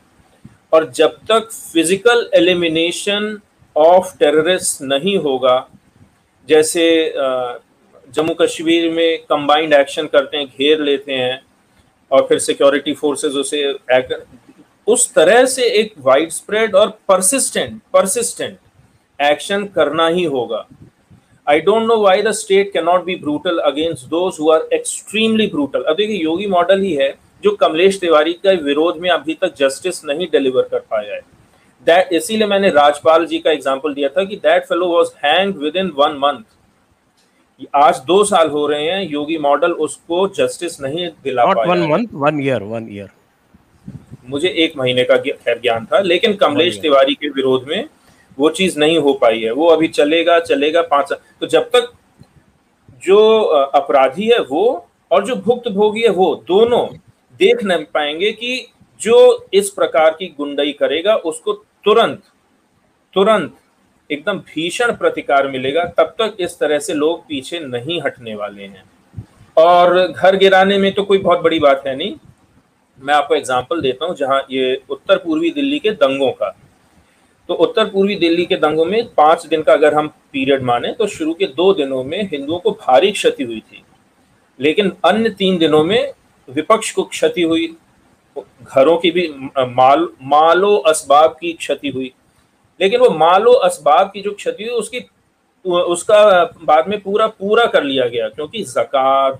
[0.73, 3.39] और जब तक फ़िज़िकल एलिमिनेशन
[3.75, 5.55] ऑफ़ टेररिस्ट नहीं होगा।
[6.49, 6.83] जैसे
[8.15, 11.41] जम्मू कश्मीर में कंबाइंड एक्शन करते हैं, घेर लेते हैं,
[12.11, 13.73] और फिर सिक्योरिटी फोर्सेस उसे
[14.87, 18.57] उस तरह से एक वाइड स्प्रेड और परसिस्टेंट परसिस्टेंट
[19.19, 20.65] एक्शन करना ही होगा।
[21.47, 25.47] I don't know why the state can not be brutal against those who are extremely
[25.47, 29.55] brutal अब देखिए, योगी मॉडल ही है, जो कमलेश तिवारी का विरोध में अभी तक
[29.57, 31.21] जस्टिस नहीं डिलीवर कर पाया है।
[31.87, 35.91] दैट इसीलिए मैंने राजपाल जी का एग्ज़ाम्पल दिया था कि that fellow was hang within
[35.95, 36.43] one month
[37.75, 41.87] आज दो साल हो रहे हैं योगी मॉडल उसको जस्टिस नहीं दिला Not पाया one
[41.91, 43.09] month one year one year
[44.29, 47.85] मुझे एक महीने का खैर ज्ञान था लेकिन कमलेश तिवारी के विरोध में
[48.37, 51.91] वो चीज़ नहीं हो पाई है। वो अभी चलेगा चलेगा पाँच तो जब तक
[53.03, 53.39] जो
[53.75, 54.63] अपराधी है वो
[55.11, 56.85] और जो भुक्त भोगी है वो दोनों
[57.39, 58.67] देख नहीं पाएँगे कि
[59.01, 59.17] जो
[59.53, 61.53] इस प्रकार की गुंडई करेगा उसको
[61.85, 62.21] तुरंत
[63.15, 63.53] तुरंत
[64.09, 68.83] एकदम भीषण प्रतिकार मिलेगा, तब तक इस तरह से लोग पीछे नहीं हटने वाले हैं।
[69.57, 72.15] और घर गिराने में तो कोई बहुत बड़ी बात है नहीं।
[72.99, 76.49] मैं आपको एग्ज़ाम्पल देता हूँ, जहाँ ये उत्तर पूर्वी दिल्ली के दंगों का।
[77.49, 81.07] तो उत्तर पूर्वी दिल्ली के दंगों में पाँच दिन का अगर हम पीरियड माने तो
[81.09, 83.83] शुरू के दो दिनों में हिंदुओं को भारी क्षति हुई थी।
[84.59, 86.13] लेकिन अन्य तीन दिनों में
[86.47, 87.67] विपक्ष को क्षति हुई
[88.37, 92.11] घरों की भी माल, मालो असबाब की क्षति हुई।
[92.79, 95.07] लेकिन वो मालो असबाब की जो क्षति हुई, उसकी
[95.65, 99.37] उसका बाद में पूरा पूरा कर लिया गया, क्योंकि जक़ात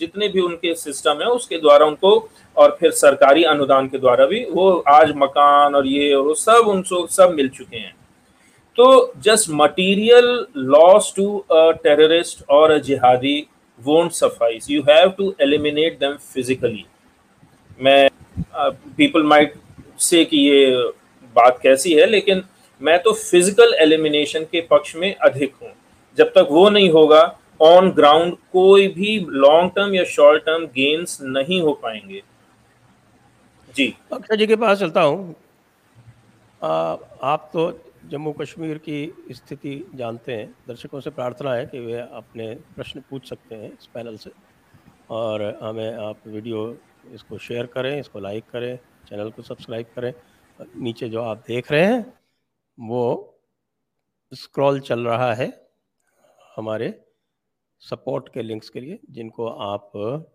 [0.00, 4.44] जितने भी उनके सिस्टम है, उसके द्वारा उनको, और फिर सरकारी अनुदान के द्वारा भी,
[4.44, 7.94] वो आज मकान और ये और वो सब उनको सब मिल चुके हैं।
[8.78, 13.46] तो just material loss to a terrorist और a jihadi
[13.78, 16.84] won't suffice you have to eliminate them physically
[17.80, 18.09] मैं
[18.96, 19.54] पीपल माइट
[20.00, 20.92] से कि ये
[21.36, 22.42] बात कैसी है, लेकिन
[22.80, 25.72] मैं तो फ़िज़िकल एलिमिनेशन के पक्ष में अधिक हूँ।
[26.18, 27.22] जब तक वो नहीं होगा
[27.62, 32.22] ऑन ग्राउंड कोई भी लॉन्ग टर्म या शॉर्ट टर्म गेन्स नहीं हो पाएँगे।
[33.74, 35.34] जी। अक्षय जी के पास चलता हूँ।
[36.60, 37.70] आप तो
[38.10, 43.28] जम्मू कश्मीर की स्थिति जानते हैं। दर्शकों से प्रार्थना है कि वे अपने प्रश्न पूछ
[43.28, 44.30] सकते हैं इस पैनल से।
[45.10, 46.66] और हमें आप वीडियो
[47.04, 48.76] इसको शेयर करें, इसको लाइक करें
[49.08, 50.12] चैनल को सब्सक्राइब करें।
[50.76, 52.12] नीचे जो आप देख रहे हैं,
[52.78, 53.38] वो
[54.32, 55.48] स्क्रॉल चल रहा है
[56.56, 56.92] हमारे
[57.82, 59.92] सपोर्ट के लिंक्स के लिए, जिनको आप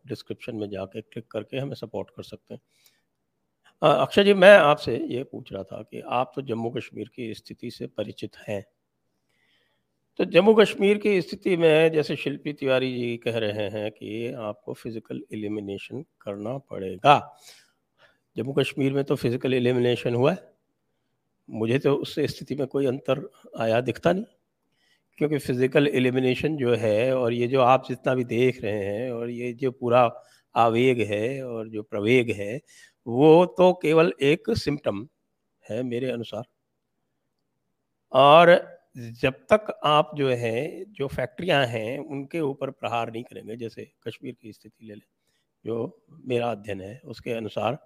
[0.07, 2.61] डिस्क्रिप्शन में जाके क्लिक करके हमें सपोर्ट कर सकते हैं।
[3.81, 7.71] अक्षय जी, मैं आपसे ये पूछ रहा था कि आप तो जम्मू कश्मीर की स्थिति
[7.71, 8.63] से परिचित हैं।
[10.19, 14.73] तो जम्मू कश्मीर की स्थिति में जैसे शिल्पी तिवारी जी कह रहे हैं कि आपको
[14.73, 17.15] फ़िज़िकल एलिमिनेशन करना पड़ेगा।
[18.35, 20.37] जम्मू कश्मीर में तो फ़िज़िकल एलिमिनेशन हुआ है।
[21.49, 23.21] मुझे तो उस स्थिति में कोई अंतर
[23.59, 24.25] आया दिखता नहीं,
[25.17, 29.29] क्योंकि फ़िज़िकल एलिमिनेशन जो है और ये जो आप जितना भी देख रहे हैं और
[29.29, 30.09] ये जो पूरा
[30.55, 32.59] आवेग है और जो प्रवेग है,
[33.07, 35.07] वो तो केवल एक सिम्टम
[35.65, 36.43] है मेरे अनुसार।
[38.11, 38.53] और
[38.95, 44.35] जब तक आप जो है, जो फैक्ट्रियाँ हैं, उनके ऊपर प्रहार नहीं करेंगे, जैसे कश्मीर
[44.41, 45.07] की स्थिति ले लें,
[45.65, 47.77] जो मेरा अध्ययन है, उसके अनुसार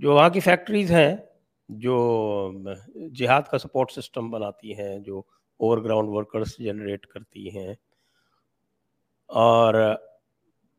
[0.00, 1.22] जो वहाँ की फैक्ट्रीज हैं,
[1.68, 5.26] जो जिहाद का सपोर्ट सिस्टम बनाती हैं, जो
[5.60, 7.76] ओवरग्राउंड वर्कर्स जनरेट करती हैं,
[9.30, 9.98] और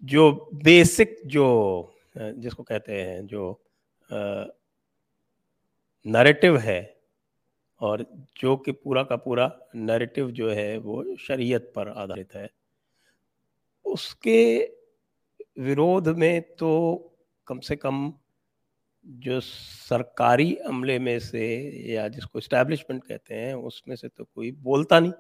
[0.04, 0.32] जो
[0.64, 1.48] बेसिक जो
[2.18, 3.62] जिसको कहते हैं, जो
[6.06, 6.82] नरेटिव है
[7.82, 8.06] और
[8.42, 12.50] जो कि पूरा का पूरा नैरेटिव जो है वो शरीयत पर आधारित है।
[13.86, 14.42] उसके
[15.60, 16.72] विरोध में तो
[17.48, 18.14] कम से कम
[19.06, 21.48] जो सरकारी अमले में से
[21.94, 25.12] या जिसको इस्टेब्लिशमेंट कहते हैं, उसमें से तो कोई बोलता नहीं।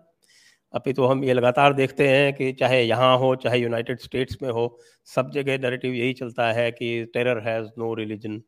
[0.74, 4.50] अभी तो हम ये लगातार देखते हैं कि चाहे यहाँ हो, चाहे यूनाइटेड स्टेट्स में
[4.50, 8.42] हो, सब जगह नरेटिव यही चलता है कि टेरर हैज़ नो रिलीजन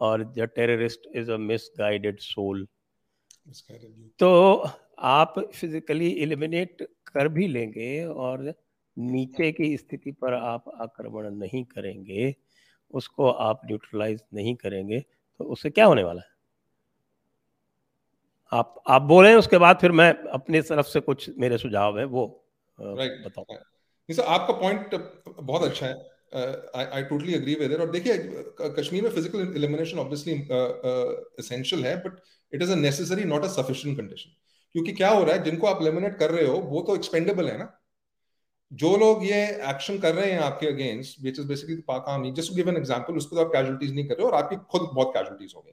[0.00, 1.36] और the terrorist is a
[1.78, 2.66] misguided soul
[4.18, 8.54] तो आप फिजिकली एलिमिनेट कर भी लेंगे और
[8.98, 12.36] नीचे की स्थिति पर आप आक्रमण नहीं करेंगे
[12.90, 15.00] उसको आप न्यूट्रलाइज नहीं करेंगे
[15.38, 16.36] तो उससे क्या होने वाला है?
[18.52, 22.44] आप आप बोले उसके बाद फिर मैं अपनी तरफ़ से कुछ मेरे सुझाव है वो
[22.80, 23.26] right.
[23.26, 23.56] बताऊँ।
[24.24, 24.90] आपका पॉइंट
[25.28, 28.16] बहुत अच्छा है। आई टोटली अग्री विद और देखिए
[28.78, 30.32] कश्मीर में फ़िज़िकल एलिमिनेशन ऑब्वियसली
[31.40, 32.20] एसेंशियल है but
[32.52, 34.30] it is a necessary not a sufficient condition
[34.74, 37.58] क्योंकि क्या हो रहा है, जिनको आप एलिमिनेट कर रहे हो, वो तो एक्सपेंडेबल है
[37.58, 37.72] ना।
[38.72, 42.54] जो लोग ये एक्शन कर रहे हैं आपके against which is basically Pak army just
[42.54, 44.88] give an example उस पर तो आप कैजुअलिटीज नहीं कर रहे हो, और आपकी खुद
[44.94, 45.72] बहुत कैजुअलिटीज हो गई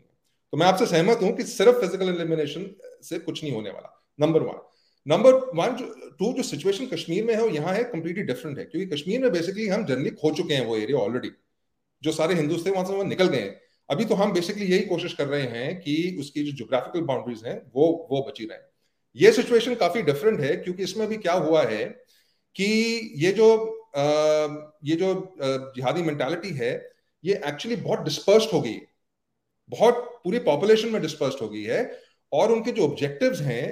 [0.53, 2.65] तो मैं आपसे सहमत हूँ कि सिर्फ़ फ़िज़िकल एलिमिनेशन
[3.03, 4.59] से कुछ नहीं होने वाला number one
[5.05, 5.75] number one
[6.19, 9.31] two जो सिचुएशन कश्मीर में है वो यहाँ है कंप्लीटली डिफरेंट है। क्योंकि कश्मीर में
[9.31, 11.31] बेसिकली हम जनरली खो चुके हैं वो एरिया ऑलरेडी
[12.03, 15.13] जो सारे हिंदुस्तान वहाँ से वहाँ निकल गए हैं। अभी तो हम बेसिकली यही कोशिश
[15.13, 18.57] कर रहे हैं कि उसकी जो जोग्राफिकल बाउंड्रीज हैं वो वो बची रहे।
[19.15, 21.85] ये सिचुएशन काफ़ी डिफरेंट है क्योंकि इसमें भी क्या हुआ है
[22.55, 22.65] कि
[23.17, 23.49] ये जो
[23.95, 24.03] आ,
[24.83, 25.35] ये जो
[25.75, 26.71] जिहादी मेंटालिटी है
[27.23, 28.79] ये एक्चुअली बहुत डिस्पर्स्ड हो गई
[29.69, 31.81] बहुत पूरी पॉपुलेशन में डिस्पर्स्ड हो गई है।
[32.31, 33.65] और उनके जो ऑब्जेक्टिव्स हैं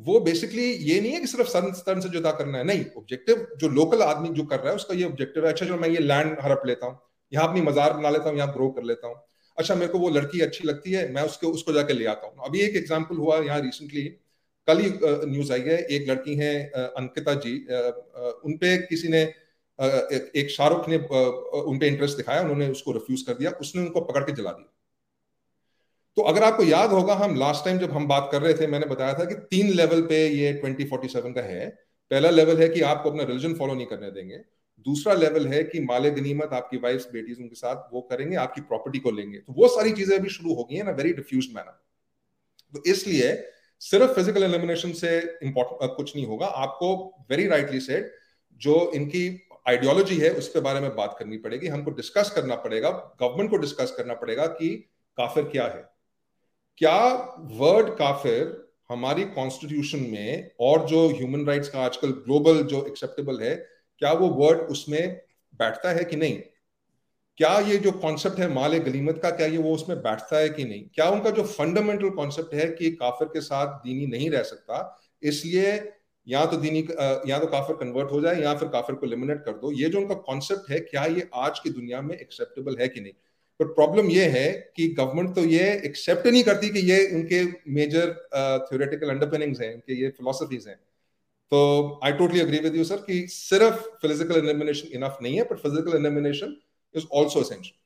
[0.00, 3.68] वो बेसिकली ये नहीं है कि सिर्फ़ सन से जुदा करना है। नहीं ऑब्जेक्टिव जो
[3.70, 6.36] लोकल आदमी जो कर रहा है, उसका ये ऑब्जेक्टिव है अच्छा चलो मैं ये लैंड
[6.42, 6.98] हड़प लेता हूँ।
[7.32, 9.16] यहाँ अपनी मजार बना लेता हूँ, यहाँ ग्रो कर लेता हूँ।
[9.58, 12.46] अच्छा मेरे को वो लड़की अच्छी लगती है, मैं उसको उसको जाके ले आता हूँ।
[12.46, 14.02] अभी एक एग्ज़ाम्पल हुआ यहाँ रिसेंटली
[14.68, 17.54] कल ही न्यूज़ आई है, एक लड़की है अंकिता जी
[18.44, 19.22] उनपे किसी ने
[20.36, 24.32] एक शाहरुख ने उनपे इंटरेस्ट दिखाया, उन्होंने उसको रिफ्यूज कर दिया, उसने उनको पकड़ के
[24.32, 24.72] जला दिया।
[26.16, 28.86] तो अगर आपको याद होगा, हम लास्ट टाइम जब हम बात कर रहे थे, मैंने
[28.86, 31.68] बताया था कि तीन लेवल पे ये ट्वेंटी फोर्टी सेवन का है।
[32.10, 34.36] पहला लेवल है कि आपको अपना रिलीजन फॉलो नहीं करने देंगे।
[34.86, 38.98] दूसरा लेवल है कि माले गनीमत आपकी वाइफ बेटीज, उनके साथ वो करेंगे, आपकी प्रॉपर्टी
[38.98, 41.78] को लेंगे। तो वो सारी चीज़ें अभी शुरू हो गई है ना वेरी डिफ्यूज मैनर
[42.74, 43.32] तो इसलिए
[43.82, 46.94] सिर्फ़ फ़िज़िकल एलिमिनेशन से इंपॉर्टेंट कुछ नहीं होगा। आपको
[47.30, 48.10] वेरी राइटली सेड
[48.60, 49.24] जो इनकी
[49.68, 53.94] आइडियोलॉजी है उसके बारे में बात करनी पड़ेगी। हमको डिस्कस करना पड़ेगा। गवर्नमेंट को डिस्कस
[53.96, 54.68] करना पड़ेगा कि
[55.18, 55.88] काफिर क्या है।
[56.80, 57.00] क्या
[57.54, 58.44] वर्ड काफिर
[58.90, 63.54] हमारी कॉन्स्टिट्यूशन में और जो ह्यूमन राइट्स का आजकल ग्लोबल जो एक्सेप्टेबल है,
[64.02, 65.20] क्या वो वर्ड उसमें
[65.60, 66.38] बैठता है कि नहीं?
[67.38, 70.64] क्या ये जो कॉन्सेप्ट है माल गलीमत का, क्या ये वो उसमें बैठता है कि
[70.64, 70.82] नहीं?
[70.94, 75.78] क्या उनका जो फंडामेंटल कॉन्सेप्ट है कि काफिर के साथ दीनी नहीं रह सकता, इसलिए
[76.26, 76.86] या तो दीनी
[77.30, 80.00] या तो काफिर कन्वर्ट हो जाए या फिर काफिर को लिमिनेट कर दो। ये जो
[80.00, 83.12] उनका कॉन्सेप्ट है, क्या ये आज की दुनिया में एक्सेप्टेबल है कि नहीं?
[83.60, 84.46] बट प्रॉब्लम ये है
[84.76, 88.12] कि गवर्नमेंट तो ये एक्सेप्ट नहीं करती कि ये उनके मेजर
[88.68, 90.76] थ्योरेटिकल अंडरपिनिंग्स हैं उनके ये फिलोसफीज हैं
[91.52, 91.60] तो
[92.04, 95.96] I totally agree with you sir कि सिर्फ़ फ़िज़िकल एलिमिनेशन इनफ नहीं है but physical
[95.96, 96.56] elimination
[96.94, 97.76] is also essential.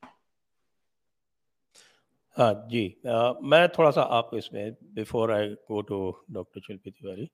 [2.37, 5.99] हाँ जी आ, मैं थोड़ा सा आप इसमें before I go to
[6.31, 7.29] doctor Shilpi Tiwari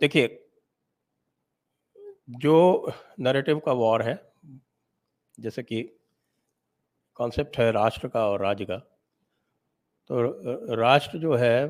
[0.00, 0.26] देखिए
[2.38, 2.54] जो
[3.20, 4.14] नरेटिव का वॉर है
[5.38, 5.82] जैसे कि
[7.16, 8.76] कॉन्सेप्ट है राष्ट्र का और राज्य का।
[10.10, 11.66] तो राष्ट्र जो है,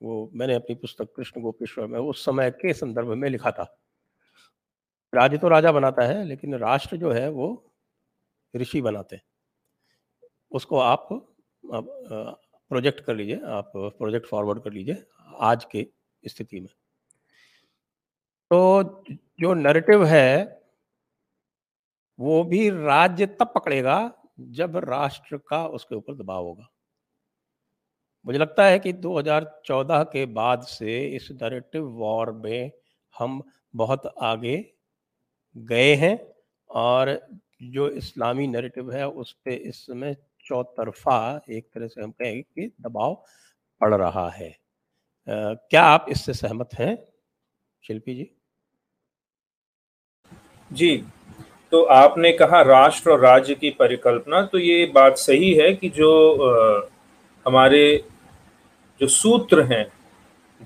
[0.00, 3.64] वो मैंने अपनी पुस्तक कृष्ण गोपेश्वर में उस समय के संदर्भ में लिखा था।
[5.12, 7.72] राज्य तो राजा बनाता है, लेकिन राष्ट्र जो है, वो
[8.54, 9.20] ऋषि बनाते
[10.52, 11.08] उसको आप
[11.62, 15.04] प्रोजेक्ट कर लीजिए, आप प्रोजेक्ट फॉरवर्ड कर लीजिए
[15.40, 15.86] आज के
[16.24, 16.68] स्थिति में।
[18.50, 19.04] तो
[19.40, 20.62] जो नरेटिव है,
[22.18, 23.98] वो भी राज्य तब पकड़ेगा
[24.40, 26.68] जब राष्ट्र का उसके ऊपर दबाव होगा।
[28.26, 32.70] मुझे लगता है कि 2014 के बाद से इस नरेटिव वॉर में
[33.18, 33.42] हम
[33.74, 34.72] बहुत आगे
[35.56, 36.32] गए हैं
[36.70, 37.28] और
[37.62, 42.72] जो इस्लामी नैरेटिव है उस पर इस समय चौतरफा एक तरह से हम कहेंगे कि
[42.80, 43.24] दबाव
[43.80, 46.98] पड़ रहा है। आ, क्या आप इससे सहमत हैं
[47.82, 48.30] शिल्पी जी?
[50.72, 51.04] जी।
[51.72, 56.10] तो आपने कहा राष्ट्र और राज्य की परिकल्पना तो ये बात सही है कि जो
[56.42, 56.80] आ,
[57.46, 58.04] हमारे
[59.00, 59.84] जो सूत्र हैं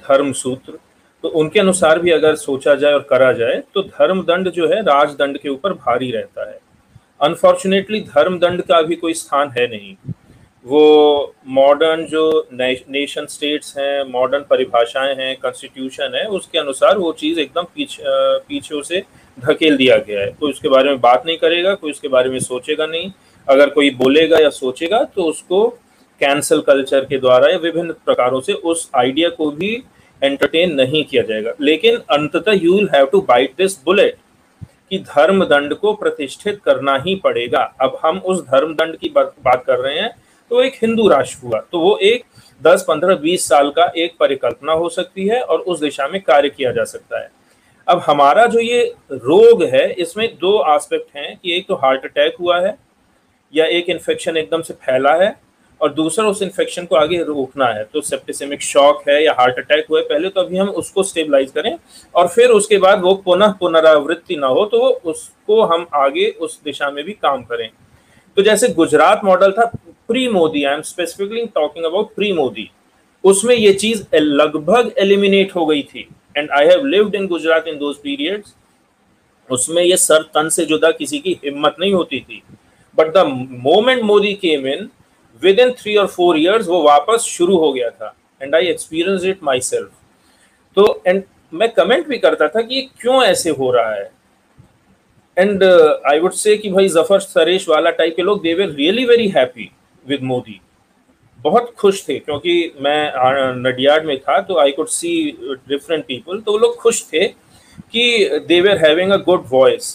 [0.09, 0.79] धर्म सूत्र
[1.25, 4.81] तो उनके अनुसार भी अगर सोचा जाए और करा जाए तो धर्म दंड जो है
[4.83, 6.59] राजदंड के ऊपर भारी रहता है।
[7.21, 9.95] अनफॉर्चुनेटली धर्म दंड का भी कोई स्थान है नहीं।
[10.65, 17.41] वो मॉडर्न जो नेशन स्टेट्स हैं मॉडर्न परिभाषाएँ हैं कॉन्स्टिट्यूशन है उसके अनुसार वो चीज़
[17.41, 18.03] एकदम पीछे
[18.49, 19.03] पीछे से
[19.39, 22.39] धकेल दिया गया है। कोई उसके बारे में बात नहीं करेगा कोई उसके बारे में
[22.41, 23.11] सोचेगा नहीं।
[23.49, 25.67] अगर कोई बोलेगा या सोचेगा तो उसको
[26.21, 29.73] कैंसल कल्चर के द्वारा या विभिन्न प्रकारों से उस आइडिया को भी
[30.23, 34.17] एंटरटेन नहीं किया जाएगा। लेकिन अंततः you will have to bite this bullet
[34.91, 39.65] कि धर्म दंड को प्रतिष्ठित करना ही पड़ेगा। अब हम उस धर्म दंड की बात
[39.67, 40.11] कर रहे हैं
[40.51, 42.25] तो एक हिंदू राष्ट्र हुआ। तो वो एक
[42.61, 46.49] 10, 15, 20 साल का एक परिकल्पना हो सकती है और उस दिशा में कार्य
[46.49, 47.29] किया जा सकता है।
[47.91, 52.35] अब हमारा जो ये रोग है, इसमें दो एस्पेक्ट हैं कि एक तो हार्ट अटैक
[52.41, 52.77] हुआ है,
[53.53, 55.35] या एक इन्फेक्शन एकदम से फैला है,
[55.81, 59.87] और दूसरा उस इन्फेक्शन को आगे रोकना है। तो सेप्टिसेमिक शॉक है या हार्ट अटैक
[59.91, 61.77] हुआ है, पहले तो अभी हम उसको स्टेबलाइज करें,
[62.15, 66.91] और फिर उसके बाद वो पुनः पुनरावृत्ति ना हो तो उसको हम आगे उस दिशा
[66.91, 67.69] में भी काम करें।
[68.37, 69.65] तो जैसे गुजरात मॉडल था
[70.09, 72.71] pre Modi I am specifically talking about pre Modi
[73.25, 77.79] उसमें ये चीज़ लगभग एलिमिनेट हो गई थी। And I have lived in Gujarat in
[77.79, 78.55] those periods
[79.51, 82.43] उसमें ये सर तन से जुदा किसी की हिम्मत नहीं होती थी।
[82.95, 83.25] But the
[83.63, 84.89] moment Modi came in
[85.43, 89.25] within three और फोर ईयर्स वो वापस शुरू हो गया था। And I experience
[89.25, 89.91] it myself
[90.77, 94.11] तो एंड मैं कमेंट भी करता था कि ये क्यों ऐसे हो रहा है?
[95.37, 95.65] एंड
[96.07, 99.29] आई वुड से कि भाई ज़फ़र सरेश वाला टाइप के लोग they were really very
[99.29, 99.71] happy
[100.07, 100.61] with Modi
[101.45, 103.13] बहुत खुश थे, क्योंकि मैं
[103.59, 105.11] नडियाड में था तो I could see
[105.69, 109.95] different people तो वो लोग खुश थे कि they were having a good voice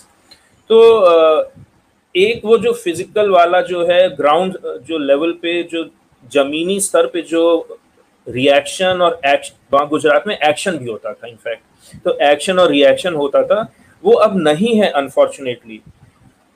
[0.70, 0.80] तो
[2.16, 5.84] एक वो जो फ़िज़िकल वाला जो है ग्राउंड जो लेवल पे, जो
[6.32, 7.44] जमीनी स्तर पे जो
[8.28, 13.42] रिएक्शन और एक्शन गुजरात में एक्शन भी होता था इनफैक्ट तो एक्शन और रिएक्शन होता
[13.44, 13.62] था,
[14.04, 15.82] वो अब नहीं है अनफॉर्चुनेटली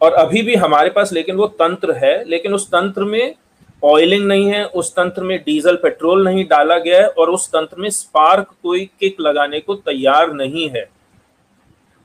[0.02, 3.36] और अभी भी हमारे पास, लेकिन वो तंत्र है, लेकिन उस तंत्र में
[3.84, 7.82] ऑयलिंग नहीं है, उस तंत्र में डीजल, पेट्रोल नहीं डाला गया है और उस तंत्र
[7.82, 10.90] में स्पार्क कोई किक लगाने को तैयार नहीं है।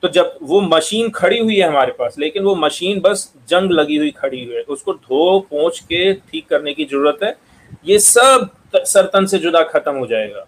[0.03, 3.97] तो जब वो मशीन खड़ी हुई है हमारे पास, लेकिन वो मशीन बस जंग लगी
[3.97, 7.35] हुई खड़ी हुई है, उसको धो, पोंछ के ठीक करने की ज़रूरत है।
[7.85, 10.45] ये सब सरतन से जुदा खत्म हो जाएगा।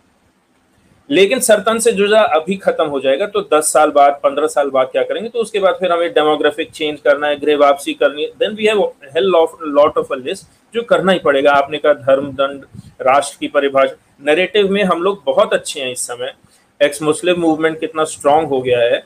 [1.10, 4.89] लेकिन सरतन से जुदा अभी खत्म हो जाएगा तो 10 साल बाद 15 साल बाद
[4.91, 5.30] क्या करेंगे?
[5.30, 8.65] तो उसके बाद फिर हमें डेमोग्राफिक चेंज करना है गृह वापसी करनी है। Then we
[8.65, 8.84] have
[9.15, 12.65] hell of lot of list जो करना ही पड़ेगा। आपने कहा धर्म दंड
[13.02, 16.34] राष्ट्र की परिभाषा। नरेटिव में हम लोग बहुत अच्छे हैं इस समय।
[16.82, 19.04] एक्स मुस्लिम मूवमेंट कितना स्ट्रांग हो गया है।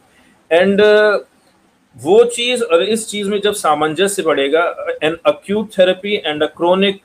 [0.52, 1.20] एंड uh,
[1.98, 4.64] वो चीज़ और इस चीज़ में जब सामंजस्य बढ़ेगा
[5.04, 7.02] an acute therapy and a chronic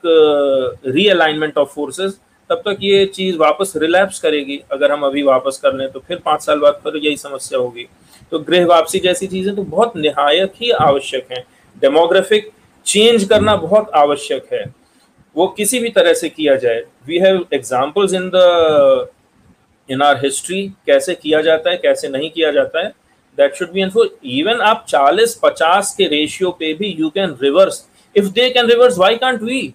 [0.87, 2.18] realignment of forces
[2.50, 6.18] तब तक ये चीज़ वापस रिलैप्स करेगी, अगर हम अभी वापस कर लें तो फिर
[6.24, 7.87] पाँच साल बाद फिर यही समस्या होगी।
[8.32, 11.44] तो गृह वापसी जैसी चीज़ें तो बहुत निहायत ही आवश्यक हैं।
[11.76, 12.50] डेमोग्राफिक
[12.87, 14.64] चेंज करना बहुत आवश्यक है।
[15.37, 19.09] वो किसी भी तरह से किया जाए। We have examples in the
[19.88, 22.88] in our history कैसे किया जाता है, कैसे नहीं किया जाता है।
[23.38, 27.85] That should be enforce even आप 40 50 के रेशियो पे भी you can reverse
[28.14, 29.74] if they can reverse why can't we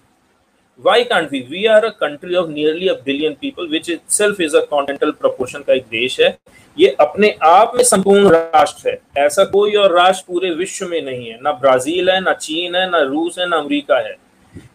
[0.84, 4.56] why can't we we are a country of nearly a billion people which itself is
[4.56, 6.36] a continental proportion का एक देश है।
[6.76, 11.30] ये अपने आप में संपूर्ण राष्ट्र है। ऐसा कोई और राष्ट्र पूरे विश्व में नहीं
[11.30, 14.16] है। ना ब्राज़ील है, ना चीन है, ना रूस है, ना अमेरिका है।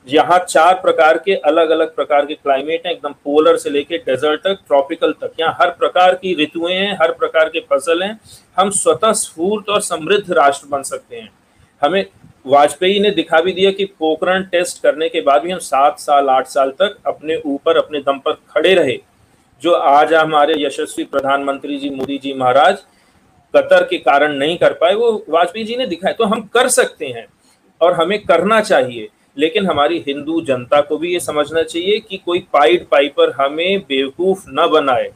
[0.07, 4.41] यहाँ चार प्रकार के अलग अलग प्रकार के क्लाइमेट हैं, एकदम पोलर से लेके डेजर्ट
[4.41, 8.19] तक ट्रॉपिकल तक। यहाँ हर प्रकार की ऋतुएँ हैं, हर प्रकार के फ़सल हैं।
[8.57, 11.29] हम स्वतः स्फूर्त और समृद्ध राष्ट्र बन सकते हैं।
[11.81, 12.05] हमें
[12.47, 16.29] वाजपेयी ने दिखा भी दिया कि पोखरण टेस्ट करने के बाद भी हम सात साल,
[16.29, 18.97] आठ साल तक अपने ऊपर, अपने दम पर खड़े रहे।
[19.61, 22.83] जो आज हमारे यशस्वी प्रधानमंत्री जी, मोदी जी महाराज
[23.53, 27.05] कतर के कारण नहीं कर पाए, वो वाजपेयी जी ने दिखाया। तो हम कर सकते
[27.05, 27.27] हैं
[27.81, 29.07] और हमें करना चाहिए,
[29.37, 34.45] लेकिन हमारी हिंदू जनता को भी ये समझना चाहिए कि कोई पाइड पाइपर हमें बेवकूफ़
[34.49, 35.09] न बनाए।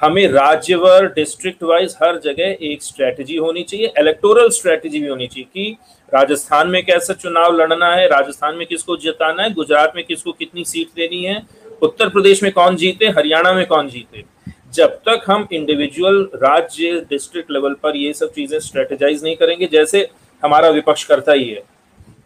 [0.00, 5.26] हमें राज्य राज्यवर डिस्ट्रिक्ट वाइज हर जगह एक स्ट्रेटजी होनी चाहिए, इलेक्टोरल स्ट्रेटजी भी होनी
[5.26, 5.76] चाहिए कि
[6.12, 10.64] राजस्थान में कैसा चुनाव लड़ना है, राजस्थान में किसको जिताना है, गुजरात में किसको कितनी
[10.64, 11.42] सीट देनी है,
[11.82, 14.24] उत्तर प्रदेश में कौन जीते, हरियाणा में कौन जीते।
[14.74, 20.08] जब तक हम इंडिविजुअल राज्य डिस्ट्रिक्ट लेवल पर ये सब चीज़ें स्ट्रेटेजाइज नहीं करेंगे, जैसे
[20.42, 21.62] हमारा विपक्ष करता ही है।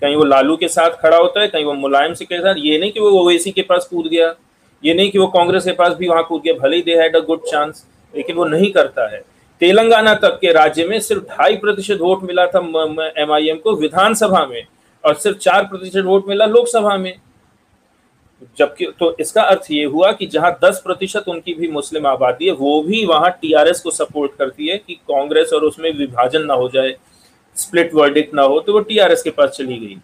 [0.01, 2.78] कहीं वो लालू के साथ खड़ा होता है, कहीं वो मुलायम सिंह के साथ, ये
[2.78, 4.35] नहीं कि वो ओवैसी के पास कूद गया,
[4.82, 7.16] ये नहीं कि वो कांग्रेस के पास भी वहाँ कूद गया, भले ही they had
[7.16, 9.22] a good chance लेकिन वो नहीं करता है।
[9.64, 14.66] तेलंगाना तक के राज्य में सिर्फ़ ढाई प्रतिशत वोट मिला था एम को विधानसभा में,
[15.04, 17.14] और सिर्फ़ चार प्रतिशत वोट मिला लोकसभा में।
[18.58, 22.52] जबकि तो इसका अर्थ ये हुआ कि जहाँ 10 प्रतिशत उनकी भी मुस्लिम आबादी है,
[22.52, 26.68] वो भी वहाँ टीआरएस को सपोर्ट करती है कि कांग्रेस और उसमें विभाजन ना हो
[26.68, 26.94] जाए,
[27.56, 29.96] स्प्लिट वर्डिक ना हो तो वो टीआरएस के पास चली गई।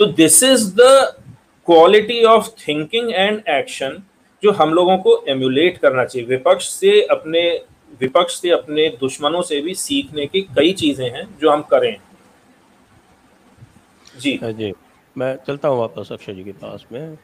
[0.00, 1.14] तो this is the
[1.68, 4.02] quality of thinking and action
[4.42, 7.50] जो हम लोगों को एम्यूलेट करना चाहिए। विपक्ष से अपने
[8.02, 11.96] विपक्ष से अपने दुश्मनों से भी सीखने की कई चीज़ें हैं जो हम करें।
[14.18, 14.72] जी। जी।
[15.16, 17.16] मैं चलता हूँ वापस अक्षय जी के पास में।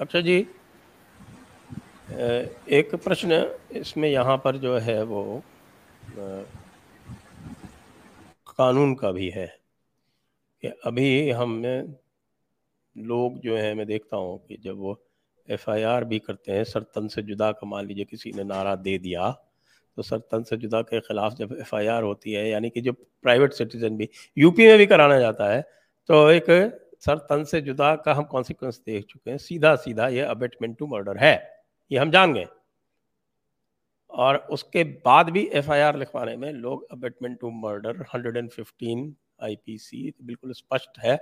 [0.00, 0.38] अक्षय जी
[2.70, 3.44] एक प्रश्न
[3.74, 5.22] इसमें यहाँ पर जो है वो
[8.50, 9.46] कानून का भी है
[10.62, 11.62] कि अभी हम
[12.96, 14.98] लोग जो है, मैं देखता हूँ कि जब वो
[15.48, 19.28] एफआईआर भी करते हैं, सरतन से जुदा का मान लीजिए, किसी ने नारा दे दिया
[19.96, 23.96] तो सरतन से जुदा के खिलाफ जब एफआईआर होती है, यानी कि जो प्राइवेट सिटीजन
[23.96, 25.60] भी, यूपी में भी कराना जाता है
[26.08, 26.44] तो एक,
[27.00, 30.86] सर तन से जुदा का हम कॉन्सिक्वेंस देख चुके हैं। सीधा सीधा ये अबेटमेंट टू
[30.86, 31.34] मर्डर है।
[31.90, 32.46] ये हम जान गए।
[34.10, 40.98] और उसके बाद भी एफआईआर लिखवाने में लोग अबेटमेंट टू मर्डर 115 आईपीसी बिल्कुल स्पष्ट
[40.98, 41.16] है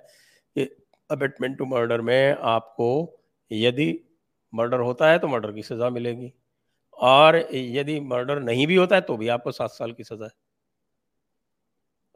[0.56, 0.64] कि
[1.10, 2.88] अबेटमेंट टू मर्डर में आपको
[3.50, 3.88] यदि
[4.52, 6.32] मर्डर होता है तो मर्डर की सज़ा मिलेगी।
[6.98, 10.32] और यदि मर्डर नहीं भी होता है तो भी आपको सात साल की सज़ा है।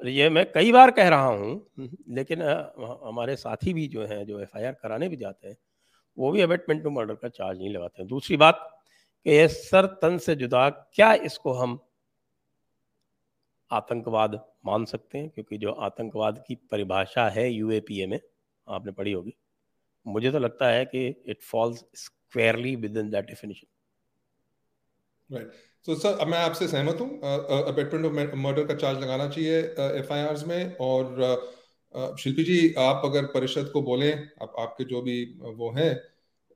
[0.01, 1.67] ये मैं कई बार कह रहा हूँ,
[2.09, 5.57] लेकिन हमारे साथी भी जो हैं, जो एफआईआर कराने भी जाते हैं,
[6.19, 8.61] वो भी अबेटमेंट टू मर्डर का चार्ज नहीं लगाते हैं। दूसरी बात
[9.27, 11.79] कि ये सर तन से जुदा क्या इसको हम
[13.71, 15.29] आतंकवाद मान सकते हैं?
[15.31, 18.21] क्योंकि जो आतंकवाद की परिभाषा है यूएपीए में,
[18.67, 19.35] आपने पढ़ी होगी,
[20.07, 23.67] मुझे तो लगता है कि it falls squarely within that definition
[25.31, 25.53] right
[25.87, 27.09] तो सर मैं आपसे सहमत हूँ
[27.69, 29.59] अबेटमेंट ऑफ़ मर्डर का चार्ज लगाना चाहिए
[30.01, 34.13] एफ़ आई में और शिल्पी जी आप अगर परिषद को बोलें
[34.43, 35.95] आप आपके जो भी वो हैं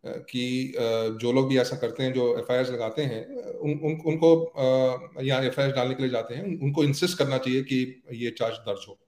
[0.06, 0.74] कि
[1.20, 5.60] जो लोग भी ऐसा करते हैं जो एफआईआर लगाते हैं उन, उन उनको यहाँ एफ़
[5.60, 8.98] आई डालने के लिए जाते हैं उनको इंसिस्ट करना चाहिए कि ये चार्ज दर्ज हो।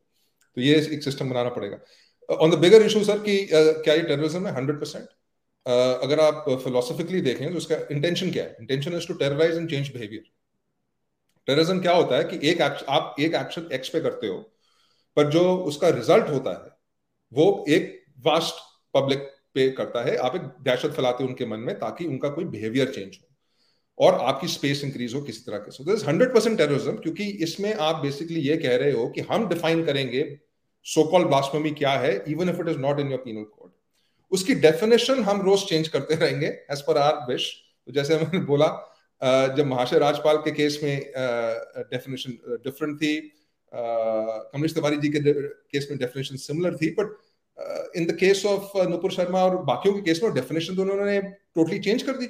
[0.57, 1.79] तो ये एक सिस्टम बनाना पड़ेगा।
[2.29, 4.55] On the bigger issue sir कि क्या ये टेररिज्म है?
[4.55, 5.09] हंड्रेड परसेंट
[5.67, 8.57] अगर आप फिलोसफिकली देखें तो उसका इंटेंशन क्या है?
[8.61, 10.23] Intention is to terrorize and change behaviour
[11.49, 14.39] terrorism क्या होता है कि एक आप एक एक्शन एक्स पे करते हो,
[15.17, 16.71] पर जो उसका रिज़ल्ट होता है,
[17.33, 18.63] वो एक वास्ट
[18.95, 22.45] पब्लिक पे करता है। आप एक दहशत फैलाते हो उनके मन में ताकि उनका कोई
[22.47, 26.57] बिहेवियर चेंज हो और आपकी स्पेस इंक्रीज हो किसी तरह के। So this hundred percent
[26.59, 30.25] terrorism क्योंकि इसमें आप बेसिकली ये कह रहे हो कि हम डिफाइन करेंगे
[30.87, 33.64] सो कॉल ब्लास्फेमी क्या है even if it is not in your penal code
[34.35, 37.53] उसकी डेफिनेशन हम रोज चेंज करते रहेंगे एज पर आर विश
[37.89, 38.69] जैसे मैंने बोला
[39.57, 41.13] जब महाशय राजपाल के केस में
[41.93, 43.17] डेफिनेशन डिफरेंट थी
[43.73, 47.17] कमलेश तिवारी जी के केस में डेफिनेशन सिमिलर थी but
[47.97, 51.79] in the case of Nupur Sharma और बाकियों के केस में डेफिनेशन तो उन्होंने टोटली
[51.79, 52.29] चेंज कर दी।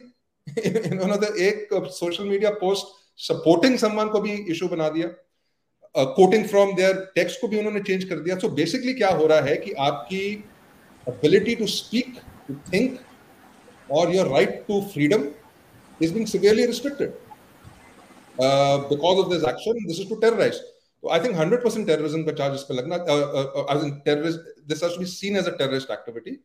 [0.60, 2.86] इन्होंने तो एक सोशल मीडिया पोस्ट
[3.18, 5.08] सपोर्टिंग सम्मान को भी इशू बना दिया।
[6.14, 9.26] कोटिंग फ्रॉम देयर टेक्स्ट को भी उन्होंने चेंज कर दिया। सो so बेसिकली क्या हो
[9.26, 10.22] रहा है कि आपकी
[11.06, 13.00] ability to speak, to think,
[13.88, 15.34] or your right to freedom
[16.00, 17.14] is being severely restricted
[18.38, 19.74] uh, because of this action.
[19.86, 20.60] This is to terrorize.
[21.04, 24.80] So I think 100% terrorism का charge पे लगना uh, uh, as in terrorist this
[24.80, 26.38] has to be seen as a terrorist activity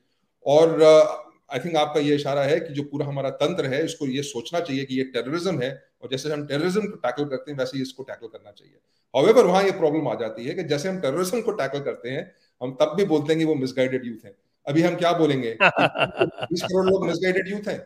[0.46, 4.08] और आई uh, think आपका ये इशारा है कि जो पूरा हमारा तंत्र है इसको
[4.08, 7.58] ये सोचना चाहिए कि ये टेररिज्म है और जैसे हम टेररिज्म को टैकल करते हैं
[7.60, 8.76] वैसे ही इसको टैकल करना चाहिए
[9.14, 12.30] हाउएवर वहाँ ये प्रॉब्लम आ जाती है कि जैसे हम टेररिज्म को टैकल करते हैं
[12.62, 14.36] हम तब भी बोलते हैं कि वो मिसगाइडेड यूथ है
[14.70, 15.58] अभी हम क्या बोलेंगे?
[15.62, 17.80] बीस करोड़ लोग मिसगाइडेड यूथ हैं।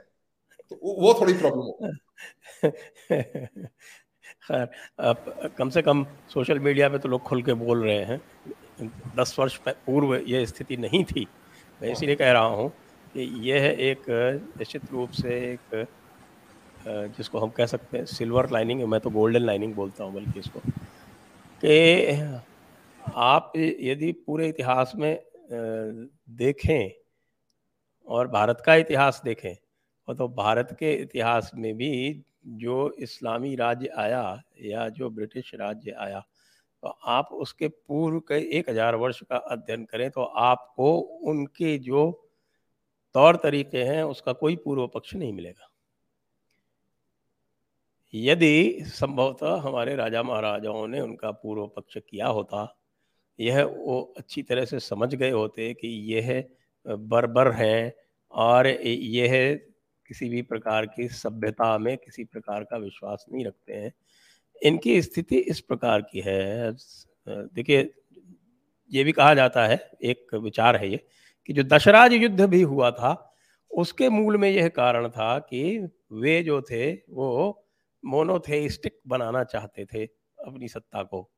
[0.69, 1.79] तो वो थोड़ी प्रॉब्लम हो
[4.47, 4.67] खैर
[4.99, 8.21] अब कम से कम सोशल मीडिया पे तो लोग खुल के बोल रहे हैं।
[9.17, 11.27] दस वर्ष पूर्व ये स्थिति नहीं थी।
[11.81, 12.69] मैं इसीलिए कह रहा हूँ
[13.13, 14.03] कि यह एक
[14.59, 15.87] निश्चित रूप से एक
[16.87, 20.61] जिसको हम कह सकते हैं सिल्वर लाइनिंग मैं तो गोल्डन लाइनिंग बोलता हूँ बल्कि इसको।
[21.65, 22.37] कि
[23.15, 25.23] आप यदि पूरे इतिहास में
[25.53, 26.91] देखें
[28.07, 29.55] और भारत का इतिहास देखें,
[30.07, 32.23] और तो भारत के इतिहास में भी
[32.57, 36.19] जो इस्लामी राज्य आया या जो ब्रिटिश राज्य आया
[36.83, 42.09] तो आप उसके पूर्व के एक हज़ार वर्ष का अध्ययन करें तो आपको उनके जो
[43.15, 45.69] तौर तरीके हैं उसका कोई पूर्व पक्ष नहीं मिलेगा।
[48.13, 52.63] यदि संभवतः हमारे राजा महाराजाओं ने उनका पूर्व पक्ष किया होता
[53.39, 56.43] यह वो अच्छी तरह से समझ गए होते कि यह
[56.85, 57.93] बर्बर हैं
[58.31, 59.59] और यह
[60.07, 63.93] किसी भी प्रकार की सभ्यता में किसी प्रकार का विश्वास नहीं रखते हैं।
[64.63, 66.71] इनकी स्थिति इस प्रकार की है।
[67.27, 67.93] देखिए,
[68.91, 70.99] ये भी कहा जाता है, एक विचार है ये,
[71.45, 73.35] कि जो दशराज युद्ध भी हुआ था,
[73.71, 75.79] उसके मूल में यह कारण था कि
[76.11, 77.65] वे जो थे, वो
[78.05, 80.05] मोनोथेइस्टिक बनाना चाहते थे
[80.45, 81.32] अपनी सत्ता को।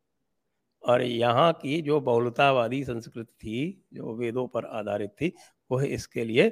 [0.86, 5.32] और यहाँ की जो बहुलतावादी संस्कृति थी, जो वेदों पर आधारित थी,
[5.72, 6.50] वह इसके लिए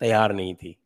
[0.00, 0.76] तैयार नहीं थी।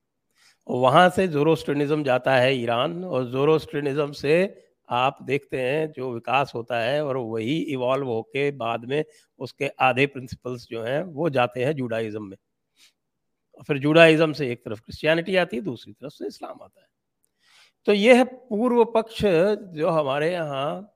[0.69, 6.81] वहाँ से जोरोस्ट्रिनिज्म जाता है ईरान, और जोरोस्ट्रिनिज्म से आप देखते हैं जो विकास होता
[6.81, 9.05] है, और वही इवॉल्व होके बाद में
[9.39, 12.37] उसके आधे प्रिंसिपल्स जो हैं, वो जाते हैं जूडाइज्म में।
[13.57, 16.87] और फिर जूडाइज्म से एक तरफ़ क्रिश्चियनिटी आती है, दूसरी तरफ़ से इस्लाम आता है।
[17.87, 19.23] तो यह पूर्व पक्ष
[19.75, 20.96] जो हमारे यहाँ